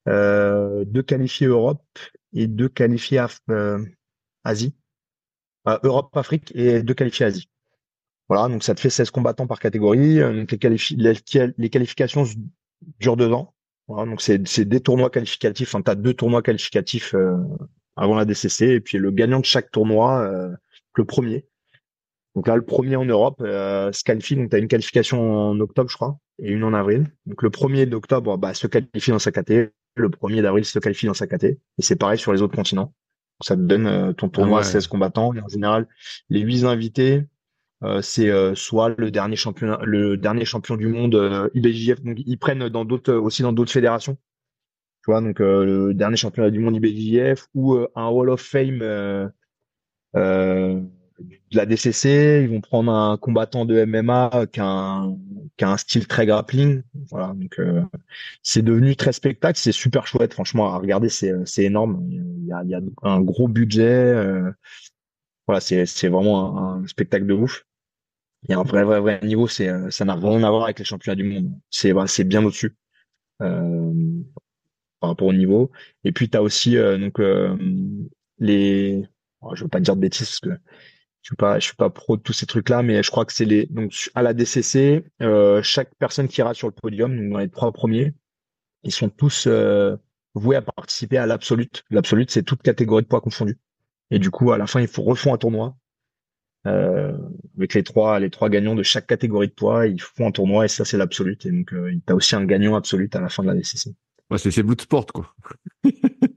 [0.09, 1.85] euh, deux qualifiés Europe
[2.33, 3.85] et deux qualifiés euh,
[4.45, 4.75] Asie,
[5.69, 7.49] euh, Europe, Afrique et deux qualifiés Asie.
[8.29, 10.19] Voilà, donc ça te fait 16 combattants par catégorie.
[10.19, 12.25] Donc les, les, qualifications
[13.01, 13.55] durent deux ans.
[13.89, 15.75] Voilà, donc c'est des tournois qualificatifs.
[15.75, 17.15] Enfin, tu as deux tournois qualificatifs
[17.97, 20.29] avant la DCC et puis le gagnant de chaque tournoi,
[20.95, 21.47] le premier,
[22.35, 24.37] donc là, le premier en Europe euh, se qualifie.
[24.37, 27.07] Donc, tu as une qualification en octobre, je crois, et une en avril.
[27.27, 29.73] Donc, le premier d'octobre bah, se qualifie dans sa KT.
[29.97, 31.45] Le premier d'avril se qualifie dans sa KT.
[31.45, 32.87] Et c'est pareil sur les autres continents.
[32.87, 35.35] Donc, ça te donne euh, ton tournoi à 16 combattants.
[35.35, 35.87] Et en général,
[36.31, 37.23] les huit invités, euh,
[38.03, 42.03] c'est euh, soit le dernier champion, le dernier champion du monde IBJF.
[42.03, 44.17] Donc, ils prennent dans d'autres aussi dans d'autres fédérations.
[45.05, 49.31] Tu vois, donc le dernier championnat du monde IBJF ou un Hall of Fame.
[50.15, 50.81] Euh,
[51.51, 55.17] de la DCC, ils vont prendre un combattant de MMA qui a un,
[55.61, 56.83] a un style très grappling.
[57.11, 57.83] Voilà, donc euh,
[58.43, 62.05] c'est devenu très spectacle, c'est super chouette, franchement à regarder, c'est énorme.
[62.11, 63.83] Il y a, il y a un gros budget.
[63.83, 64.51] Euh,
[65.47, 67.65] voilà, c'est vraiment un, spectacle de ouf.
[68.45, 70.79] Il y a un vrai vrai vrai niveau, c'est ça n'a rien à voir avec
[70.79, 71.53] les championnats du monde.
[71.71, 72.77] C'est c'est bien au-dessus.
[73.43, 73.93] Euh,
[75.01, 75.71] par rapport au niveau.
[76.05, 77.21] Et puis tu as aussi euh, donc
[78.39, 79.09] les
[79.55, 80.51] je veux pas dire de bêtises parce que
[81.23, 83.25] je suis pas je suis pas pro de tous ces trucs là mais je crois
[83.25, 87.17] que c'est les donc à la DCC euh, chaque personne qui ira sur le podium
[87.17, 88.15] donc dans les trois premiers
[88.83, 89.97] ils sont tous euh,
[90.35, 93.59] voués à participer à l'absolute l'absolute c'est toute catégorie de poids confondue
[94.11, 95.77] et du coup à la fin il faut refont un tournoi
[96.67, 97.13] euh,
[97.57, 100.65] avec les trois les trois gagnants de chaque catégorie de poids ils font un tournoi
[100.65, 103.29] et ça c'est l'absolute et donc euh, tu as aussi un gagnant absolute à la
[103.29, 103.91] fin de la DCC
[104.31, 105.35] ouais, c'est c'est sport quoi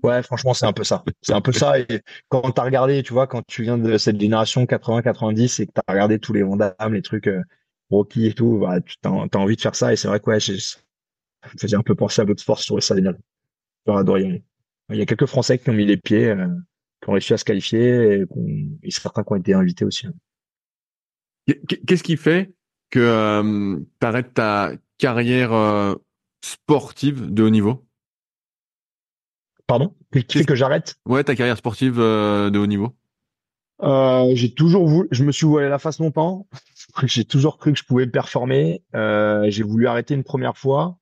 [0.05, 1.03] Ouais, franchement, c'est un peu ça.
[1.23, 1.79] C'est un peu ça.
[1.79, 5.71] Et quand t'as regardé, tu vois, quand tu viens de cette génération 80-90 et que
[5.73, 7.41] t'as regardé tous les Vandam, les trucs euh,
[7.89, 9.91] Rocky et tout, bah, tu t'as, as envie de faire ça.
[9.91, 12.59] Et c'est vrai que ouais, ça me faisait un peu penser à Bloodsport.
[12.59, 13.17] Je trouvais ça génial.
[13.87, 14.43] J'aurais adoré.
[14.89, 16.47] Il y a quelques Français qui ont mis les pieds, euh,
[17.05, 18.25] qui ont réussi à se qualifier et,
[18.81, 20.07] et certains qui ont été invités aussi.
[21.85, 22.51] Qu'est-ce qui fait
[22.89, 25.93] que euh, tu arrêtes ta carrière euh,
[26.43, 27.85] sportive de haut niveau?
[29.67, 29.93] Pardon?
[30.11, 30.95] Qui fait que j'arrête?
[31.05, 32.95] Ouais, ta carrière sportive euh, de haut niveau.
[33.83, 36.47] Euh, j'ai toujours voulu, je me suis voilé la face longtemps.
[37.03, 38.81] j'ai toujours cru que je pouvais performer.
[38.95, 40.97] Euh, j'ai voulu arrêter une première fois.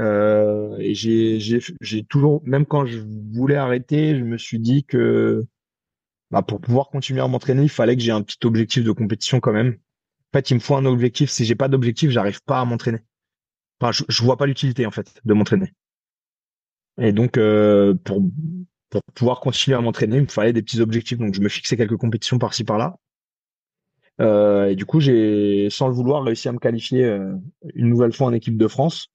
[0.00, 3.00] Euh, et j'ai, toujours, même quand je
[3.32, 5.46] voulais arrêter, je me suis dit que
[6.30, 9.40] bah, pour pouvoir continuer à m'entraîner, il fallait que j'ai un petit objectif de compétition
[9.40, 9.78] quand même.
[10.32, 11.30] En fait, il me faut un objectif.
[11.30, 13.00] Si j'ai pas d'objectif, j'arrive pas à m'entraîner.
[13.80, 15.74] Enfin, je, je vois pas l'utilité en fait de m'entraîner.
[16.98, 18.22] Et donc, euh, pour,
[19.14, 21.18] pouvoir continuer à m'entraîner, il me fallait des petits objectifs.
[21.18, 22.96] Donc, je me fixais quelques compétitions par-ci par-là.
[24.20, 27.04] Euh, et du coup, j'ai, sans le vouloir, réussi à me qualifier
[27.74, 29.10] une nouvelle fois en équipe de France.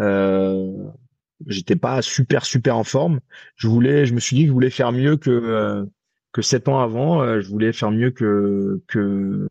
[0.00, 0.90] Euh,
[1.46, 3.20] j'étais pas super super en forme.
[3.56, 5.86] Je voulais, je me suis dit que je voulais faire mieux que
[6.32, 7.40] que sept ans avant.
[7.40, 9.48] je voulais faire mieux que que,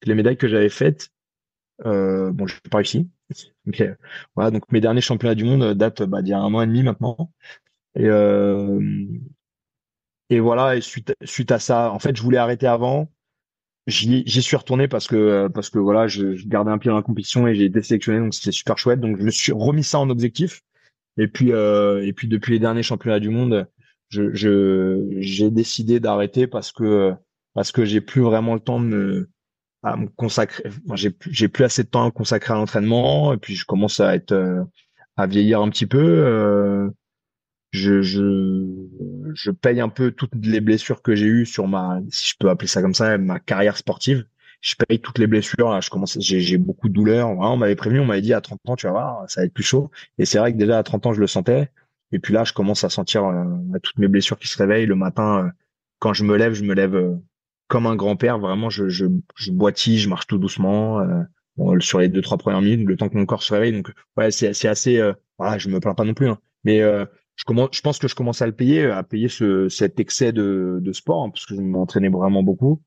[0.00, 1.10] que les médailles que j'avais faites.
[1.84, 3.10] bon, j'ai pas réussi.
[3.80, 3.94] Euh,
[4.34, 6.64] voilà, donc mes derniers championnats du monde euh, datent bah, d'il y a un mois
[6.64, 7.32] et demi maintenant.
[7.96, 8.80] Et, euh,
[10.30, 13.10] et voilà, et suite, suite à ça, en fait, je voulais arrêter avant.
[13.86, 17.02] J'y suis retourné parce que parce que voilà, je, je, gardais un pied dans la
[17.02, 19.00] compétition et j'ai été sélectionné, donc c'était super chouette.
[19.00, 20.62] Donc je me suis remis ça en objectif.
[21.18, 23.66] Et puis euh, et puis depuis les derniers championnats du monde,
[24.08, 27.12] je j'ai décidé d'arrêter parce que
[27.52, 29.30] parce que j'ai plus vraiment le temps de me
[29.82, 30.64] à me consacrer.
[30.94, 34.14] j'ai j'ai plus assez de temps à consacrer à l'entraînement et puis je commence à
[34.14, 34.64] être euh,
[35.16, 35.98] à vieillir un petit peu.
[36.02, 36.88] Euh,
[37.74, 38.64] je, je
[39.34, 42.48] je paye un peu toutes les blessures que j'ai eues sur ma, si je peux
[42.48, 44.24] appeler ça comme ça, ma carrière sportive.
[44.60, 45.70] Je paye toutes les blessures.
[45.70, 47.28] Là, je commence, j'ai beaucoup de douleurs.
[47.28, 49.52] on m'avait prévenu, on m'avait dit à 30 ans, tu vas voir, ça va être
[49.52, 49.90] plus chaud.
[50.18, 51.70] Et c'est vrai que déjà à 30 ans, je le sentais.
[52.12, 53.44] Et puis là, je commence à sentir euh,
[53.82, 55.52] toutes mes blessures qui se réveillent le matin.
[55.98, 57.18] quand je me lève, je me lève
[57.68, 59.06] comme un grand-père, vraiment, je, je,
[59.36, 61.00] je boitille, je marche tout doucement.
[61.00, 61.24] Euh,
[61.80, 63.72] sur les deux trois premières minutes, le temps que mon corps se réveille.
[63.72, 64.98] Donc ouais, c'est assez.
[64.98, 66.28] Euh, voilà, je me plains pas non plus.
[66.28, 66.38] Hein.
[66.64, 67.04] Mais euh,
[67.36, 70.32] je commence, je pense que je commence à le payer, à payer ce, cet excès
[70.32, 72.82] de, de sport, hein, parce que je m'entraînais vraiment beaucoup.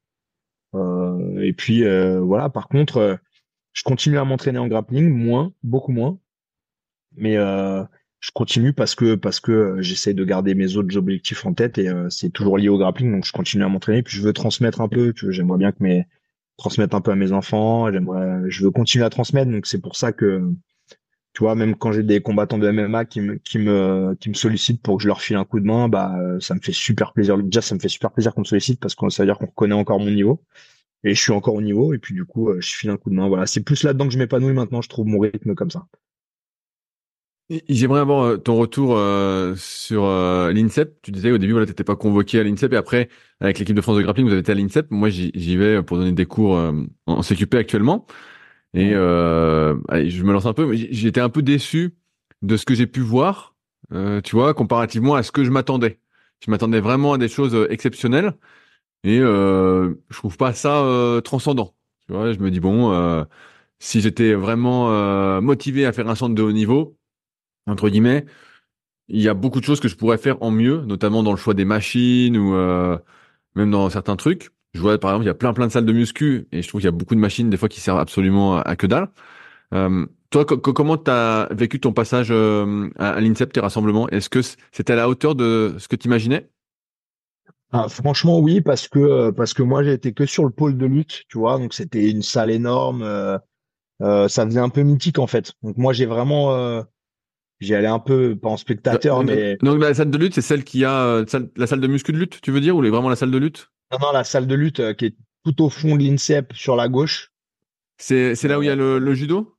[0.76, 2.50] Euh, et puis euh, voilà.
[2.50, 3.16] Par contre, euh,
[3.74, 6.18] je continue à m'entraîner en grappling, moins, beaucoup moins,
[7.16, 7.84] mais euh,
[8.20, 11.90] je continue parce que parce que j'essaie de garder mes autres objectifs en tête et
[12.10, 14.02] c'est toujours lié au grappling, donc je continue à m'entraîner.
[14.02, 15.14] Puis je veux transmettre un peu.
[15.30, 16.08] J'aimerais bien que mes
[16.58, 17.92] transmettre un peu à mes enfants.
[17.92, 20.52] J'aimerais, je veux continuer à transmettre, donc c'est pour ça que
[21.38, 24.34] tu vois, même quand j'ai des combattants de MMA qui me, qui me, qui me
[24.34, 27.14] sollicitent pour que je leur file un coup de main, bah, ça me fait super
[27.14, 27.38] plaisir.
[27.38, 29.46] Déjà, ça me fait super plaisir qu'on me sollicite parce que ça veut dire qu'on
[29.46, 30.42] reconnaît encore mon niveau.
[31.04, 31.94] Et je suis encore au niveau.
[31.94, 33.28] Et puis, du coup, euh, je file un coup de main.
[33.28, 33.46] Voilà.
[33.46, 34.82] C'est plus là-dedans que je m'épanouis maintenant.
[34.82, 35.86] Je trouve mon rythme comme ça.
[37.70, 41.04] J'aimerais avoir euh, ton retour euh, sur l'INSEP.
[41.04, 43.10] Tu disais au début, voilà, t'étais pas convoqué à l'INSEP et après,
[43.42, 44.88] avec l'équipe de France de grappling, vous avez été à l'INSEP.
[44.90, 46.60] Moi, j'y vais pour donner des cours
[47.06, 48.08] en CQP actuellement.
[48.74, 50.74] Et euh, je me lance un peu.
[50.76, 51.96] J'étais un peu déçu
[52.42, 53.56] de ce que j'ai pu voir,
[53.94, 56.00] euh, tu vois, comparativement à ce que je m'attendais.
[56.46, 58.34] Je m'attendais vraiment à des choses euh, exceptionnelles
[59.04, 61.76] et euh, je trouve pas ça euh, transcendant.
[62.08, 63.24] Tu vois, je me dis bon, euh,
[63.80, 66.98] si j'étais vraiment euh, motivé à faire un centre de haut niveau,
[67.68, 68.26] entre guillemets,
[69.10, 71.38] il y a beaucoup de choses que je pourrais faire en mieux, notamment dans le
[71.38, 72.54] choix des machines ou
[73.56, 74.52] même dans certains trucs.
[74.78, 76.68] Je vois par exemple, il y a plein plein de salles de muscu et je
[76.68, 79.10] trouve qu'il y a beaucoup de machines des fois qui servent absolument à, que dalle.
[79.74, 84.08] Euh, toi, comment tu as vécu ton passage euh, à, l'INSEP, tes rassemblements?
[84.10, 86.48] Est-ce que c'était à la hauteur de ce que tu imaginais
[87.72, 90.78] ah, franchement, oui, parce que euh, parce que moi j'ai été que sur le pôle
[90.78, 93.38] de lutte, tu vois, donc c'était une salle énorme, euh,
[94.30, 95.52] ça faisait un peu mythique en fait.
[95.64, 96.86] Donc moi j'ai vraiment,
[97.60, 100.64] j'y allais un peu pas en spectateur, mais donc la salle de lutte c'est celle
[100.64, 101.26] qui a
[101.58, 103.70] la salle de muscu de lutte, tu veux dire, ou vraiment la salle de lutte?
[103.92, 106.76] Non, non, la salle de lutte euh, qui est tout au fond de l'INSEP sur
[106.76, 107.32] la gauche.
[107.98, 109.58] C'est, là où il y a le, le judo?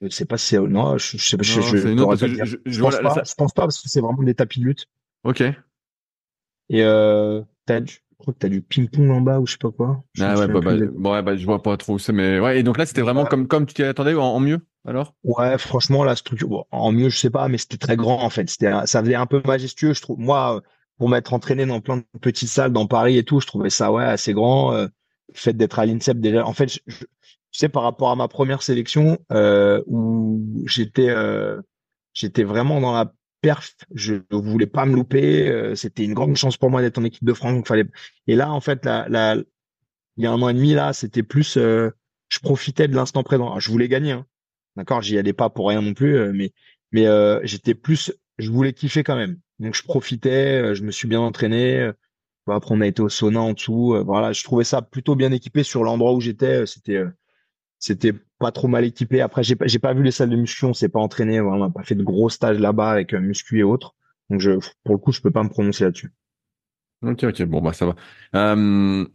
[0.00, 0.60] Je sais pas si c'est.
[0.60, 1.42] Non, je, je sais pas.
[1.42, 4.60] je, je, je, je, pense pas, je pense pas parce que c'est vraiment des tapis
[4.60, 4.86] de lutte.
[5.24, 5.42] Ok.
[6.68, 9.70] Et euh, t'as je crois que t'as du ping-pong en bas ou je sais pas
[9.70, 10.02] quoi.
[10.20, 12.58] ah ouais, bah, bah, bon, ouais, bah, je vois pas trop où c'est, mais ouais.
[12.58, 15.14] Et donc là, c'était vraiment comme, comme tu t'y attendais en, en mieux alors?
[15.24, 18.30] Ouais, franchement, la structure, bon, en mieux, je sais pas, mais c'était très grand en
[18.30, 18.48] fait.
[18.48, 20.18] C'était, ça faisait un peu majestueux, je trouve.
[20.18, 20.62] Moi,
[20.98, 23.92] pour m'être entraîné dans plein de petites salles dans Paris et tout, je trouvais ça
[23.92, 24.72] ouais assez grand.
[24.72, 24.88] Euh,
[25.28, 27.04] le fait d'être à l'INSEP déjà, en fait, je,
[27.56, 31.60] sais par rapport à ma première sélection euh, où j'étais euh,
[32.12, 35.48] j'étais vraiment dans la perf, je ne voulais pas me louper.
[35.48, 37.52] Euh, c'était une grande chance pour moi d'être en équipe de France.
[37.52, 37.86] Donc fallait.
[38.26, 39.36] Et là, en fait, la, la,
[40.16, 41.90] il y a un an et demi là, c'était plus, euh,
[42.28, 43.58] je profitais de l'instant présent.
[43.58, 44.26] je voulais gagner, hein.
[44.76, 46.52] d'accord, j'y allais pas pour rien non plus, mais
[46.92, 47.06] mais
[47.42, 49.38] j'étais plus, je voulais kiffer quand même.
[49.58, 51.78] Donc je profitais, euh, je me suis bien entraîné.
[51.80, 51.92] Euh,
[52.48, 53.94] après on a été au sauna en dessous.
[53.94, 56.66] Euh, voilà, je trouvais ça plutôt bien équipé sur l'endroit où j'étais.
[56.66, 57.02] C'était
[57.78, 59.20] c'était pas trop mal équipé.
[59.20, 61.40] Après j'ai pas j'ai pas vu les salles de muscu, on s'est pas entraîné.
[61.40, 63.94] On n'a pas fait de gros stages là-bas avec muscu et autres.
[64.30, 64.52] Donc je
[64.84, 66.12] pour le coup je peux pas me prononcer là-dessus.
[67.02, 67.94] Ok ok bon bah ça va.
[68.34, 69.06] Euh,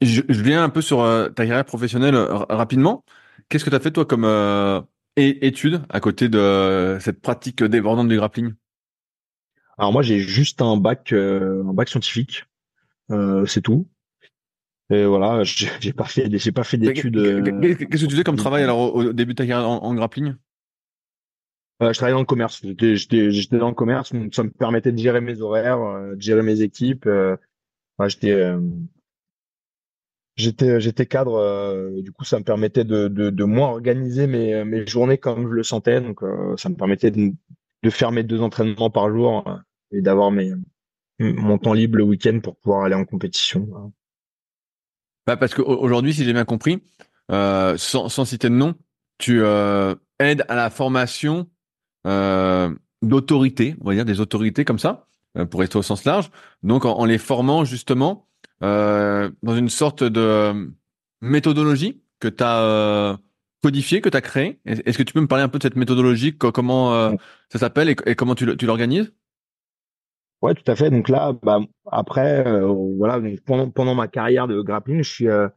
[0.00, 0.98] je, je, viens un peu sur
[1.34, 3.04] ta carrière professionnelle rapidement.
[3.48, 4.24] Qu'est-ce que tu as fait toi comme
[5.16, 8.54] étude à côté de cette pratique débordante du grappling?
[9.78, 12.44] Alors moi j'ai juste un bac euh, un bac scientifique,
[13.10, 13.88] euh, c'est tout.
[14.90, 17.16] Et voilà, j'ai pas fait j'ai pas fait d'études.
[17.16, 20.34] Euh, qu'est-ce que tu faisais comme travail alors au début de ta carrière en, grappling?
[21.80, 22.62] Je travaillais dans le commerce.
[22.78, 25.80] J'étais dans le commerce, donc ça me permettait de gérer mes horaires,
[26.14, 27.08] de gérer mes équipes.
[28.06, 28.54] j'étais
[30.36, 35.18] j'étais j'étais cadre du coup ça me permettait de, de, moins organiser mes, mes journées
[35.18, 36.20] comme je le sentais donc
[36.56, 37.32] ça me permettait de,
[37.84, 39.56] de faire mes deux entraînements par jour euh,
[39.92, 40.52] et d'avoir mes
[41.20, 43.92] mon temps libre le week-end pour pouvoir aller en compétition.
[45.28, 46.82] Bah parce qu'aujourd'hui, si j'ai bien compris,
[47.30, 48.74] euh, sans, sans, citer de nom,
[49.18, 51.48] tu euh, aides à la formation
[52.08, 55.06] euh, d'autorités, on va dire des autorités comme ça,
[55.38, 56.30] euh, pour rester au sens large.
[56.64, 58.26] Donc en les formant justement
[58.64, 60.72] euh, dans une sorte de
[61.20, 63.18] méthodologie que tu as
[63.64, 64.60] codifié que tu as créé.
[64.66, 67.12] Est-ce que tu peux me parler un peu de cette méthodologie, comment euh,
[67.48, 69.10] ça s'appelle et, comment tu, l'organises?
[70.42, 70.90] Ouais, tout à fait.
[70.90, 71.60] Donc là, bah,
[71.90, 72.66] après, euh,
[72.98, 75.48] voilà, pendant, pendant ma carrière de grappling, je suis, euh,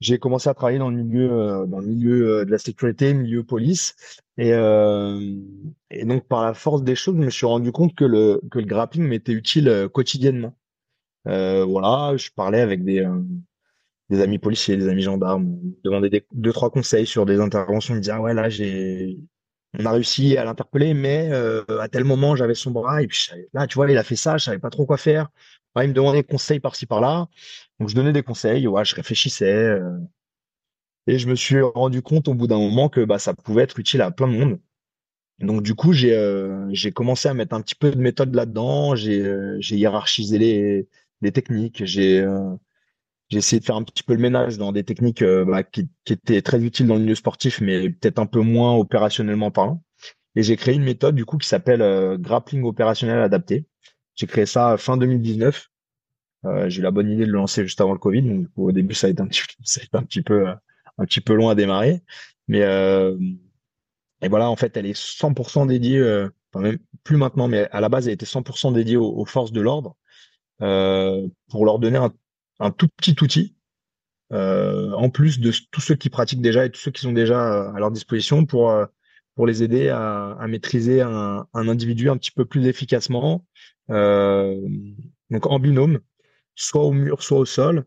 [0.00, 3.94] j'ai commencé à travailler dans le milieu, dans le milieu de la sécurité, milieu police,
[4.36, 8.40] et, et donc par la force des choses, je me suis rendu compte que le
[8.50, 10.54] que le grappling m'était utile quotidiennement.
[11.28, 13.06] Voilà, je parlais avec des
[14.10, 18.00] des amis policiers, des amis gendarmes, demander des, deux trois conseils sur des interventions, me
[18.00, 19.18] disaient ah ouais là j'ai
[19.78, 23.30] on a réussi à l'interpeller mais euh, à tel moment j'avais son bras et puis
[23.52, 25.28] là tu vois il a fait ça, je savais pas trop quoi faire.
[25.76, 27.28] il me demandait des conseils par-ci par-là.
[27.78, 29.98] Donc je donnais des conseils, ouais, je réfléchissais euh,
[31.06, 33.78] et je me suis rendu compte au bout d'un moment que bah ça pouvait être
[33.78, 34.60] utile à plein de monde.
[35.40, 38.94] donc du coup, j'ai euh, commencé à mettre un petit peu de méthode là-dedans.
[38.96, 40.88] J'ai euh, j'ai hiérarchisé les
[41.20, 41.84] les techniques.
[41.84, 42.54] J'ai euh,
[43.28, 46.14] j'ai essayé de faire un petit peu le ménage dans des techniques bah, qui, qui
[46.14, 49.82] étaient très utiles dans le milieu sportif, mais peut-être un peu moins opérationnellement parlant.
[50.34, 53.66] Et j'ai créé une méthode du coup qui s'appelle grappling opérationnel adapté.
[54.14, 55.68] J'ai créé ça fin 2019.
[56.68, 58.22] j'ai eu la bonne idée de le lancer juste avant le Covid.
[58.22, 60.46] Donc au début, ça a été un petit, peu
[60.98, 62.02] un petit peu long à démarrer,
[62.46, 62.64] mais
[64.20, 67.80] et voilà, en fait, elle est 100% dédiée, euh, enfin même plus maintenant, mais à
[67.80, 70.07] la base, elle était 100% dédiée aux, forces de l'ordre euh,
[70.58, 72.12] pour leur donner un,
[72.60, 73.54] un, tout petit outil,
[74.32, 77.70] euh, en plus de tous ceux qui pratiquent déjà et tous ceux qui sont déjà
[77.70, 78.86] à leur disposition pour euh,
[79.34, 83.46] pour les aider à, à maîtriser un, un, individu un petit peu plus efficacement,
[83.90, 84.60] euh,
[85.30, 86.00] donc en binôme,
[86.56, 87.84] soit au mur, soit au sol,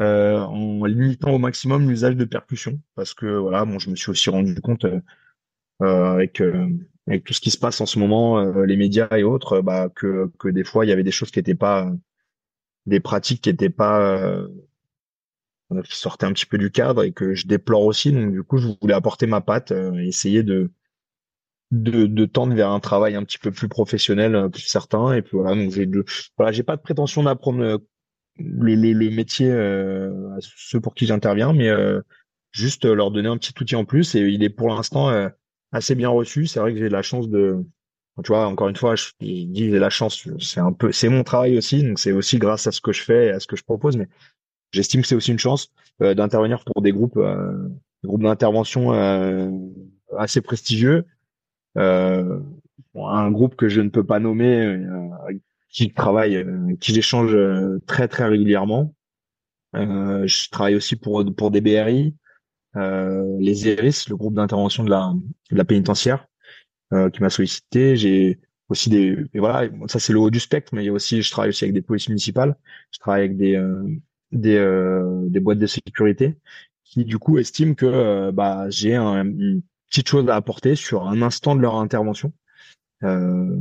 [0.00, 4.10] euh, en limitant au maximum l'usage de percussions, parce que voilà, bon, je me suis
[4.10, 5.00] aussi rendu compte euh,
[6.14, 6.68] avec euh,
[7.06, 9.90] avec tout ce qui se passe en ce moment, euh, les médias et autres, bah,
[9.94, 11.92] que que des fois il y avait des choses qui étaient pas
[12.86, 14.46] des pratiques qui étaient pas
[15.84, 18.12] qui sortaient un petit peu du cadre et que je déplore aussi.
[18.12, 20.70] Donc du coup, je voulais apporter ma patte, essayer de,
[21.70, 25.12] de de tendre vers un travail un petit peu plus professionnel, plus certain.
[25.14, 25.88] Et puis voilà, donc j'ai
[26.36, 27.80] voilà, j'ai pas de prétention d'apprendre le,
[28.36, 31.70] le, le, métier à ceux pour qui j'interviens, mais
[32.52, 34.14] juste leur donner un petit outil en plus.
[34.14, 35.10] Et il est pour l'instant
[35.72, 36.46] assez bien reçu.
[36.46, 37.64] C'est vrai que j'ai la chance de,
[38.22, 41.58] tu vois, encore une fois, je, dis la chance, c'est un peu, c'est mon travail
[41.58, 43.64] aussi, donc c'est aussi grâce à ce que je fais et à ce que je
[43.64, 44.08] propose, mais
[44.72, 47.68] j'estime que c'est aussi une chance euh, d'intervenir pour des groupes, euh,
[48.04, 49.50] groupes d'intervention euh,
[50.16, 51.06] assez prestigieux.
[51.76, 52.38] Euh,
[52.94, 55.08] un groupe que je ne peux pas nommer, euh,
[55.68, 56.46] qui travaille,
[56.78, 57.36] qui j'échange
[57.86, 58.94] très très régulièrement.
[59.74, 62.14] je travaille aussi pour pour des BRI,
[62.76, 65.12] euh, les ERIS, le groupe d'intervention de la,
[65.50, 66.33] de la pénitentiaire, euh,
[67.12, 67.96] qui m'a sollicité.
[67.96, 68.38] J'ai
[68.68, 71.22] aussi des et voilà, ça c'est le haut du spectre, mais il y a aussi,
[71.22, 72.56] je travaille aussi avec des polices municipales,
[72.92, 73.82] je travaille avec des euh,
[74.32, 74.58] des,
[75.30, 76.36] des boîtes de sécurité
[76.84, 81.22] qui du coup estiment que bah j'ai un, une petite chose à apporter sur un
[81.22, 82.32] instant de leur intervention.
[83.04, 83.56] Euh,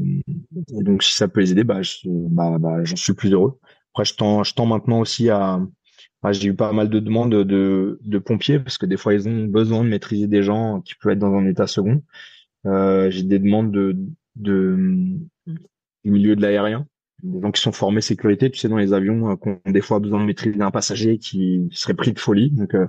[0.75, 3.59] et donc si ça peut les aider, bah, bah, bah j'en suis plus heureux.
[3.93, 5.59] Après je tends, je tends maintenant aussi à
[6.31, 9.45] j'ai eu pas mal de demandes de, de, pompiers parce que des fois ils ont
[9.45, 12.01] besoin de maîtriser des gens qui peuvent être dans un état second.
[12.65, 13.97] Euh, j'ai des demandes de,
[14.35, 15.17] de
[16.03, 16.87] du milieu de l'aérien,
[17.23, 19.81] des gens qui sont formés sécurité, tu sais, dans les avions, euh, qui ont des
[19.81, 22.51] fois besoin de maîtriser un passager qui serait pris de folie.
[22.51, 22.87] Donc euh,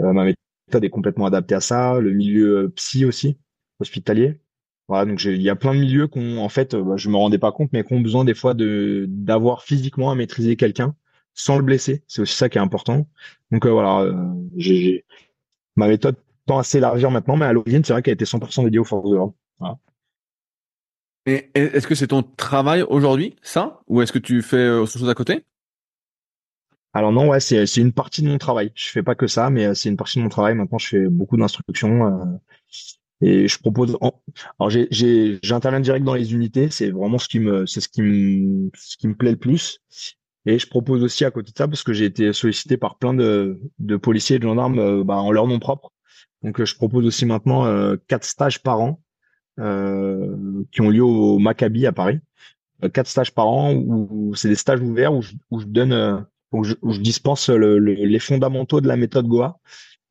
[0.00, 2.00] euh ma méthode est complètement adaptée à ça.
[2.00, 3.38] Le milieu euh, psy aussi,
[3.80, 4.40] hospitalier.
[4.88, 7.38] Voilà, donc il y a plein de milieux qu'on, en fait, bah, je me rendais
[7.38, 10.96] pas compte, mais qui ont besoin des fois de d'avoir physiquement à maîtriser quelqu'un
[11.34, 12.02] sans le blesser.
[12.08, 13.06] C'est aussi ça qui est important.
[13.50, 14.14] Donc euh, voilà, euh,
[14.56, 15.04] j'ai
[15.76, 16.16] ma méthode
[16.50, 19.08] tend à s'élargir maintenant, mais à l'origine, c'est vrai qu'elle était 100% dédiée aux forces
[19.08, 19.34] de l'ordre.
[21.26, 24.92] Et est-ce que c'est ton travail aujourd'hui, ça, ou est-ce que tu fais euh, autre
[24.92, 25.44] chose à côté?
[26.92, 28.72] Alors non, ouais, c'est une partie de mon travail.
[28.74, 30.54] Je fais pas que ça, mais c'est une partie de mon travail.
[30.56, 32.40] Maintenant, je fais beaucoup d'instructions
[33.20, 33.96] et je propose.
[34.58, 36.68] Alors j'ai j'ai j'interviens direct dans les unités.
[36.70, 39.80] C'est vraiment ce qui me c'est ce qui me ce qui me plaît le plus.
[40.46, 43.14] Et je propose aussi à côté de ça, parce que j'ai été sollicité par plein
[43.14, 45.92] de, de policiers et de gendarmes euh, bah, en leur nom propre.
[46.42, 49.00] Donc euh, je propose aussi maintenant euh, quatre stages par an
[49.56, 52.18] qui ont lieu au Maccabi à Paris.
[52.94, 56.64] quatre stages par an où, c'est des stages ouverts où je, où je donne, où
[56.64, 59.58] je, où je dispense le, les fondamentaux de la méthode Goa.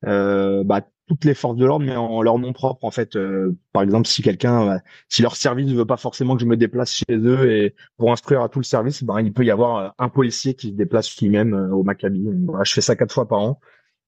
[0.04, 2.86] bah, toutes les forces de l'ordre, mais en, leur nom propre.
[2.86, 4.78] En fait, euh, par exemple, si quelqu'un, euh,
[5.10, 8.12] si leur service ne veut pas forcément que je me déplace chez eux et pour
[8.12, 10.74] instruire à tout le service, ben il peut y avoir euh, un policier qui se
[10.74, 12.24] déplace lui-même au Maccabi.
[12.64, 13.60] je fais ça quatre fois par an.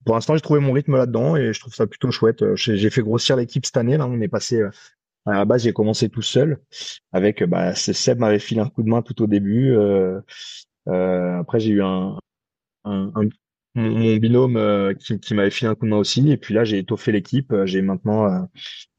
[0.06, 2.44] Pour l'instant, j'ai trouvé mon rythme là-dedans et je trouve ça plutôt chouette.
[2.56, 3.98] J'ai fait grossir l'équipe cette année.
[3.98, 4.62] Là, on est passé.
[5.26, 6.60] À la base, j'ai commencé tout seul
[7.12, 7.44] avec.
[7.44, 9.76] Bah, Seb m'avait filé un coup de main tout au début.
[10.86, 12.18] après, j'ai eu un,
[12.86, 13.30] un, un,
[13.76, 16.30] mon, binôme euh, qui, qui m'avait filé un coup de main aussi.
[16.32, 17.52] Et puis là, j'ai étoffé l'équipe.
[17.54, 18.42] Euh, j'ai maintenant euh,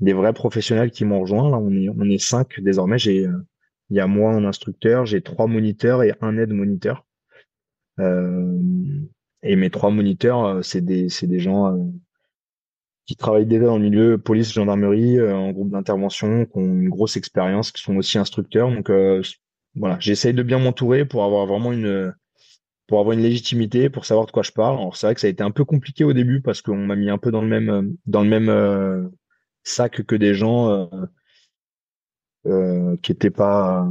[0.01, 1.51] des vrais professionnels qui m'ont rejoint.
[1.51, 2.99] Là, on est on est cinq désormais.
[2.99, 3.29] J'ai
[3.91, 7.05] il y a moi un instructeur, j'ai trois moniteurs et un aide moniteur.
[9.43, 11.77] Et mes trois moniteurs, c'est des c'est des gens
[13.07, 17.17] qui travaillent déjà dans le milieu police, gendarmerie, en groupe d'intervention, qui ont une grosse
[17.17, 18.71] expérience, qui sont aussi instructeurs.
[18.71, 18.91] Donc
[19.75, 22.15] voilà, j'essaye de bien m'entourer pour avoir vraiment une
[22.93, 24.77] pour avoir une légitimité, pour savoir de quoi je parle.
[24.79, 26.97] Alors c'est vrai que ça a été un peu compliqué au début parce qu'on m'a
[26.97, 29.09] mis un peu dans le même dans le même euh,
[29.63, 30.87] sac que des gens euh,
[32.47, 33.89] euh, qui étaient pas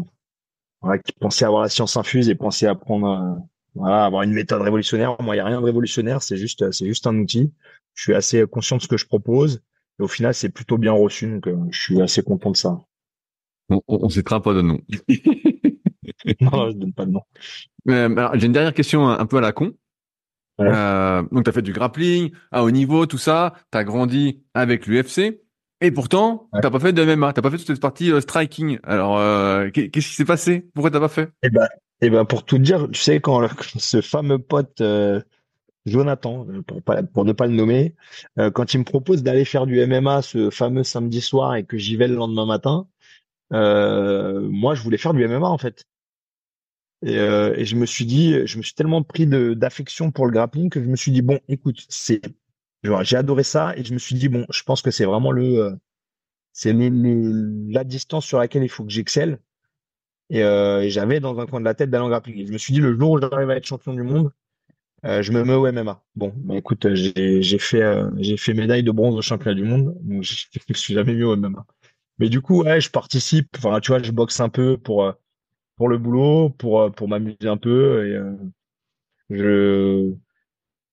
[1.06, 3.39] qui pensaient avoir la science infuse et pensaient apprendre
[3.76, 5.15] voilà avoir une méthode révolutionnaire.
[5.22, 7.53] Moi, il y a rien de révolutionnaire, c'est juste c'est juste un outil.
[7.93, 9.63] Je suis assez conscient de ce que je propose.
[9.99, 12.80] au final, c'est plutôt bien reçu, donc je suis assez content de ça.
[13.69, 14.80] On, on, citera pas de nom.
[16.41, 17.22] non, je donne pas de nom.
[17.86, 19.74] J'ai une dernière question un, peu à la con.
[20.59, 23.53] Euh, donc, tu as fait du grappling à haut niveau, tout ça.
[23.72, 25.41] Tu as grandi avec l'UFC.
[25.84, 28.22] Et pourtant, tu t'as pas fait de MMA, t'as pas fait toute cette partie euh,
[28.22, 28.78] striking.
[28.84, 30.69] Alors, euh, qu'est-ce qui s'est passé?
[30.76, 31.30] Pourquoi t'as pas fait?
[31.41, 31.67] Eh ben,
[32.02, 33.47] eh ben, pour tout dire, tu sais quand,
[33.78, 34.82] ce fameux pote
[35.86, 37.95] Jonathan, pour, pas, pour ne pas le nommer,
[38.54, 41.95] quand il me propose d'aller faire du MMA ce fameux samedi soir et que j'y
[41.95, 42.88] vais le lendemain matin,
[43.52, 45.86] moi je voulais faire du MMA en fait.
[47.04, 50.32] Et, euh, et, je me suis dit, je me suis tellement pris d'affection pour le
[50.32, 52.22] grappling que je me suis dit bon, écoute, c'est,
[52.84, 55.58] j'ai adoré ça et je me suis dit bon, je pense que c'est vraiment le,
[55.58, 55.76] euh,
[56.54, 59.39] c'est la distance sur laquelle il faut que j'excelle.
[60.32, 62.47] Et, euh, j'avais dans un coin de la tête d'aller en grappling.
[62.47, 64.32] Je me suis dit le jour où j'arrive à être champion du monde,
[65.05, 66.03] euh, je me mets au MMA.
[66.15, 69.95] Bon, bah écoute, j'ai fait euh, j'ai fait médaille de bronze au championnat du monde,
[70.01, 71.65] donc je, je suis jamais mis au MMA.
[72.19, 73.49] Mais du coup, ouais, je participe.
[73.57, 75.13] Enfin, tu vois, je boxe un peu pour euh,
[75.77, 78.36] pour le boulot, pour euh, pour m'amuser un peu et euh,
[79.29, 80.13] je,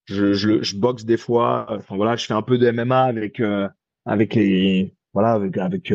[0.06, 1.66] je, je je boxe des fois.
[1.70, 3.68] Enfin voilà, je fais un peu de MMA avec euh,
[4.06, 5.92] avec les voilà avec avec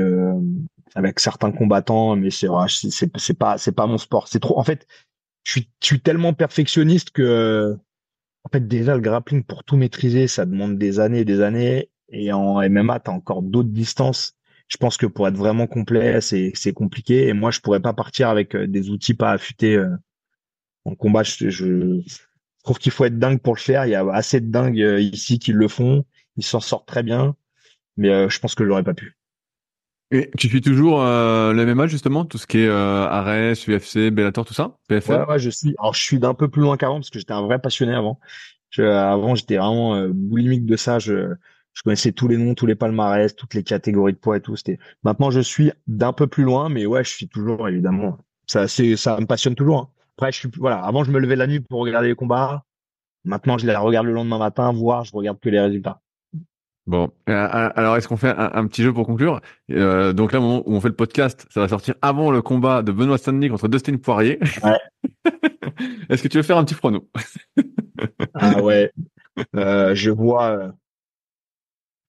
[0.95, 4.27] avec certains combattants, mais c'est c'est c'est pas c'est pas mon sport.
[4.27, 4.59] C'est trop.
[4.59, 4.87] En fait,
[5.43, 7.77] je suis tellement perfectionniste que
[8.43, 11.89] en fait déjà le grappling pour tout maîtriser, ça demande des années et des années.
[12.09, 14.35] Et en MMA, t'as encore d'autres distances
[14.73, 17.27] je pense que pour être vraiment complet, c'est compliqué.
[17.27, 19.95] Et moi, je pourrais pas partir avec euh, des outils pas affûtés euh,
[20.85, 21.21] en combat.
[21.21, 22.01] Je, je
[22.63, 23.85] trouve qu'il faut être dingue pour le faire.
[23.85, 26.05] Il y a assez de dingues euh, ici qui le font.
[26.37, 27.35] Ils s'en sortent très bien,
[27.97, 29.15] mais je pense que je l'aurais pas pu.
[30.13, 34.11] Et tu suis toujours euh, le MMA justement, tout ce qui est euh, Ares, UFC,
[34.11, 35.21] Bellator, tout ça, PFL.
[35.21, 35.75] Ouais, ouais, je suis.
[35.79, 38.19] Alors je suis d'un peu plus loin qu'avant parce que j'étais un vrai passionné avant.
[38.69, 40.99] Je, avant, j'étais vraiment boulimique de ça.
[40.99, 41.33] Je,
[41.73, 44.55] je connaissais tous les noms, tous les palmarès, toutes les catégories de poids et tout.
[44.55, 44.79] C'était.
[45.03, 48.17] Maintenant, je suis d'un peu plus loin, mais ouais, je suis toujours évidemment.
[48.45, 49.79] Ça, c'est, ça me passionne toujours.
[49.79, 49.89] Hein.
[50.17, 50.77] Après, je suis voilà.
[50.77, 52.63] Avant, je me levais la nuit pour regarder les combats.
[53.25, 56.02] Maintenant, je les regarde le lendemain matin, voire je regarde que les résultats.
[56.85, 59.39] Bon, euh, euh, alors est-ce qu'on fait un, petit jeu pour conclure?
[59.71, 62.41] Euh, Donc là, au moment où on fait le podcast, ça va sortir avant le
[62.41, 64.39] combat de Benoît Stanley contre Dustin Poirier.
[64.63, 64.79] Ouais.
[66.09, 67.09] est-ce que tu veux faire un petit prono
[68.33, 68.91] Ah ouais.
[69.55, 70.73] Euh, je vois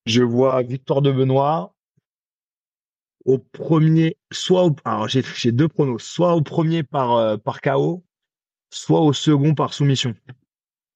[0.05, 1.73] je vois victoire de Benoît
[3.25, 8.03] au premier, soit au, alors j'ai, deux pronos, soit au premier par, euh, par KO,
[8.69, 10.13] soit au second par soumission.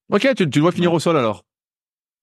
[0.09, 1.43] Ok, tu, tu le vois finir au sol alors?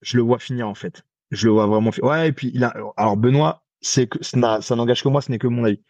[0.02, 1.02] Je le vois finir en fait.
[1.30, 1.90] Je le vois vraiment.
[2.02, 5.38] Ouais, et puis il a, alors Benoît, c'est que ça, n'engage que moi, ce n'est
[5.38, 5.80] que mon avis.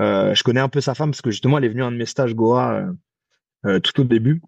[0.00, 1.92] Euh, je connais un peu sa femme parce que justement elle est venue à un
[1.92, 2.92] de mes stages Goa euh,
[3.66, 4.42] euh tout au début,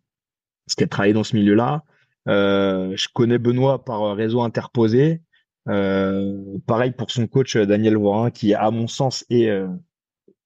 [0.66, 1.84] parce qu'elle travaillait dans ce milieu-là.
[2.28, 5.22] Euh, je connais Benoît par réseau interposé.
[5.68, 9.48] Euh, pareil pour son coach euh, Daniel Vorin, qui à mon sens est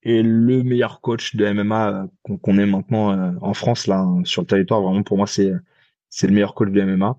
[0.03, 2.07] est le meilleur coach de MMA
[2.43, 4.81] qu'on ait maintenant en France là hein, sur le territoire.
[4.83, 5.53] Vraiment pour moi c'est
[6.11, 7.19] c'est le meilleur coach de MMA.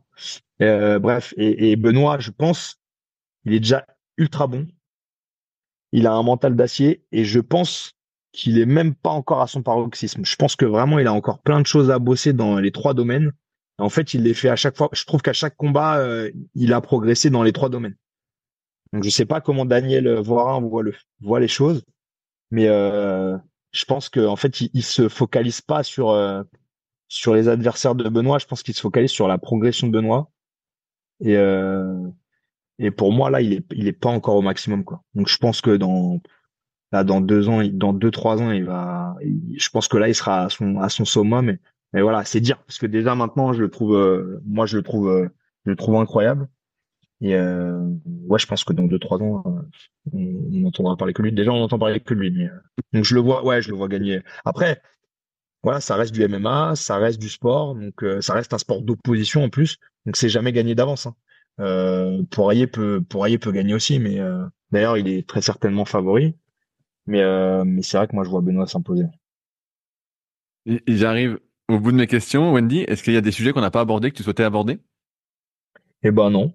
[0.99, 2.79] bref et, et Benoît, je pense,
[3.45, 3.85] il est déjà
[4.17, 4.67] ultra bon.
[5.91, 7.93] Il a un mental d'acier et je pense
[8.31, 10.23] qu'il est même pas encore à son paroxysme.
[10.23, 12.93] Je pense que vraiment il a encore plein de choses à bosser dans les trois
[12.93, 13.33] domaines
[13.81, 14.89] en fait, il les fait à chaque fois.
[14.93, 17.95] Je trouve qu'à chaque combat, euh, il a progressé dans les trois domaines.
[18.93, 21.83] Donc, je sais pas comment Daniel Voirin voit le voit les choses,
[22.51, 23.37] mais euh,
[23.71, 26.43] je pense qu'en fait, il, il, se focalise pas sur euh,
[27.11, 28.39] sur les adversaires de Benoît.
[28.39, 30.31] Je pense qu'il se focalise sur la progression de Benoît.
[31.19, 31.35] Et
[32.79, 35.03] et pour moi, là, il est il est pas encore au maximum, quoi.
[35.13, 36.19] Donc, je pense que dans
[36.91, 39.15] là, dans deux ans, dans deux trois ans, il va.
[39.21, 41.57] je pense que là, il sera à son à son summum.
[41.93, 44.83] Mais voilà, c'est dire parce que déjà maintenant, je le trouve, euh, moi, je le
[44.83, 45.29] trouve, euh,
[45.65, 46.47] je le trouve incroyable.
[47.21, 47.79] Et euh,
[48.27, 49.43] ouais, je pense que dans deux trois ans,
[50.13, 50.19] on,
[50.53, 51.31] on, entendra parler que lui.
[51.31, 52.31] Déjà, on entend parler que lui.
[52.31, 52.49] Mais,
[52.93, 54.21] donc je le vois, ouais, je le vois gagner.
[54.45, 54.81] Après,
[55.63, 59.43] voilà, ça reste du MMA, ça reste du sport, donc ça reste un sport d'opposition
[59.43, 59.77] en plus.
[60.05, 61.05] Donc c'est jamais gagné d'avance.
[61.05, 61.15] Hein.
[61.59, 64.19] Euh, Poirier peut, Poirier peut gagner aussi, mais
[64.71, 66.35] d'ailleurs, il est très certainement favori.
[67.05, 67.23] Mais
[67.63, 69.05] mais c'est vrai que moi, je vois Benoît s'imposer.
[70.65, 71.39] Ils arrivent
[71.71, 73.81] au bout de mes questions, Wendy, est-ce qu'il y a des sujets qu'on n'a pas
[73.81, 74.79] abordés que tu souhaitais aborder?
[76.03, 76.53] Eh ben non,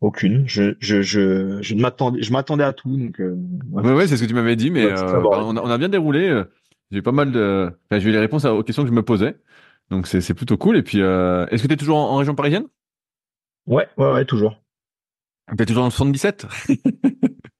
[0.00, 0.44] aucune.
[0.48, 3.20] Je je je je m'attendais je m'attendais à tout donc.
[3.20, 3.36] Euh,
[3.70, 6.42] ouais, c'est ce que tu m'avais dit, mais euh, on, a, bien déroulé.
[6.90, 9.36] J'ai pas mal de, enfin, j'ai eu les réponses aux questions que je me posais,
[9.90, 10.76] donc c'est c'est plutôt cool.
[10.76, 12.66] Et puis, euh, est-ce que tu es toujours en, région parisienne?
[13.66, 14.62] Ouais, ouais, ouais, toujours.
[15.58, 16.46] es toujours dans le 77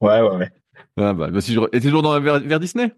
[0.01, 0.51] Ouais, ouais, ouais.
[0.99, 1.61] Ah bah, bah si je...
[1.73, 2.95] et toujours dans vers, vers Disney?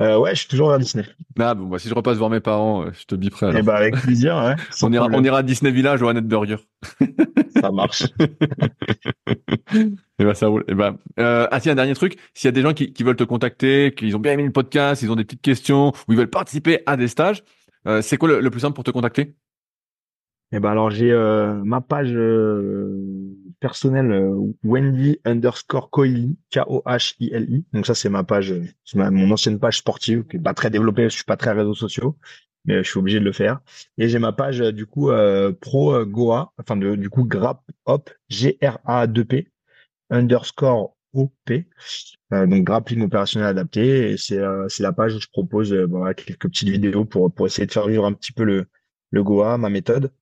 [0.00, 1.04] Euh, ouais, je suis toujours vers Disney.
[1.38, 3.58] Ah bon, bah, si je repasse voir mes parents, euh, je te biperai alors.
[3.58, 4.54] Eh ben, avec plaisir, ouais.
[4.82, 6.58] on, ira, on ira à Disney Village ou à Burger.
[7.60, 8.04] Ça marche.
[10.20, 10.64] Et bah ça roule.
[10.66, 13.04] Et bah, euh, ah si un dernier truc, s'il y a des gens qui, qui
[13.04, 16.12] veulent te contacter, qu'ils ont bien aimé le podcast, ils ont des petites questions ou
[16.12, 17.44] ils veulent participer à des stages,
[17.86, 19.36] euh, c'est quoi le, le, plus simple pour te contacter?
[20.50, 23.27] Eh ben alors j'ai euh, ma page euh,
[23.60, 27.64] personnelle euh, Wendy underscore Coili K O H I L I.
[27.72, 28.54] Donc ça c'est ma page,
[28.84, 31.74] c'est mon ancienne page sportive qui est pas très développée, je suis pas très réseaux
[31.74, 32.16] sociaux
[32.64, 33.60] mais je suis obligé de le faire.
[33.96, 38.10] Et j'ai ma page du coup euh, pro Goa, enfin de, du coup Grap Hop
[38.28, 39.48] G R A 2 P
[40.10, 44.12] underscore OP, euh, donc grappling opérationnel adapté.
[44.12, 47.46] Et c'est euh, c'est la page où je propose euh, quelques petites vidéos pour pour
[47.46, 48.66] essayer de faire vivre un petit peu le
[49.10, 50.12] le Goa, ma méthode.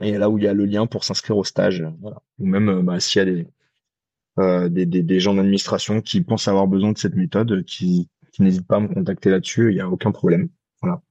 [0.00, 2.22] Et là où il y a le lien pour s'inscrire au stage, voilà.
[2.38, 3.46] Ou même bah, s'il y a des,
[4.38, 8.42] euh, des, des, des gens d'administration qui pensent avoir besoin de cette méthode, qui, qui
[8.42, 10.48] n'hésitent pas à me contacter là-dessus, il n'y a aucun problème.
[10.80, 11.02] Voilà.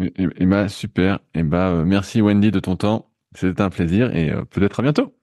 [0.00, 1.20] Et, et bah super.
[1.34, 3.10] Et bah merci Wendy de ton temps.
[3.34, 5.14] C'était un plaisir et peut-être à bientôt.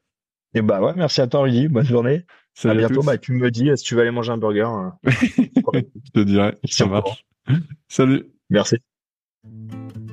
[0.53, 2.25] Et bah ouais, merci à toi Rudy, bonne journée.
[2.53, 3.01] Salut à bientôt.
[3.01, 4.69] À bah tu me dis si tu veux aller manger un burger.
[5.03, 7.25] Je te dirai, ça marche.
[7.87, 8.25] Salut.
[8.49, 8.77] Merci.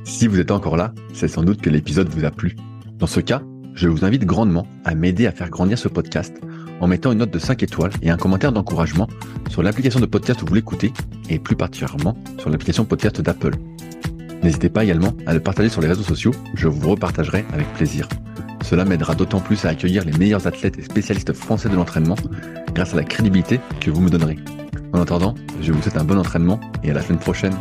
[0.07, 2.55] Si vous êtes encore là, c'est sans doute que l'épisode vous a plu.
[2.97, 3.43] Dans ce cas,
[3.75, 6.41] je vous invite grandement à m'aider à faire grandir ce podcast
[6.81, 9.09] en mettant une note de 5 étoiles et un commentaire d'encouragement
[9.51, 10.93] sur l'application de podcast où vous l'écoutez
[11.29, 13.57] et plus particulièrement sur l'application podcast d'Apple.
[14.45, 18.09] N'hésitez pas également à le partager sur les réseaux sociaux, je vous repartagerai avec plaisir.
[18.63, 22.17] Cela m'aidera d'autant plus à accueillir les meilleurs athlètes et spécialistes français de l'entraînement
[22.75, 24.39] grâce à la crédibilité que vous me donnerez.
[24.93, 27.55] En attendant, je vous souhaite un bon entraînement et à la semaine prochaine.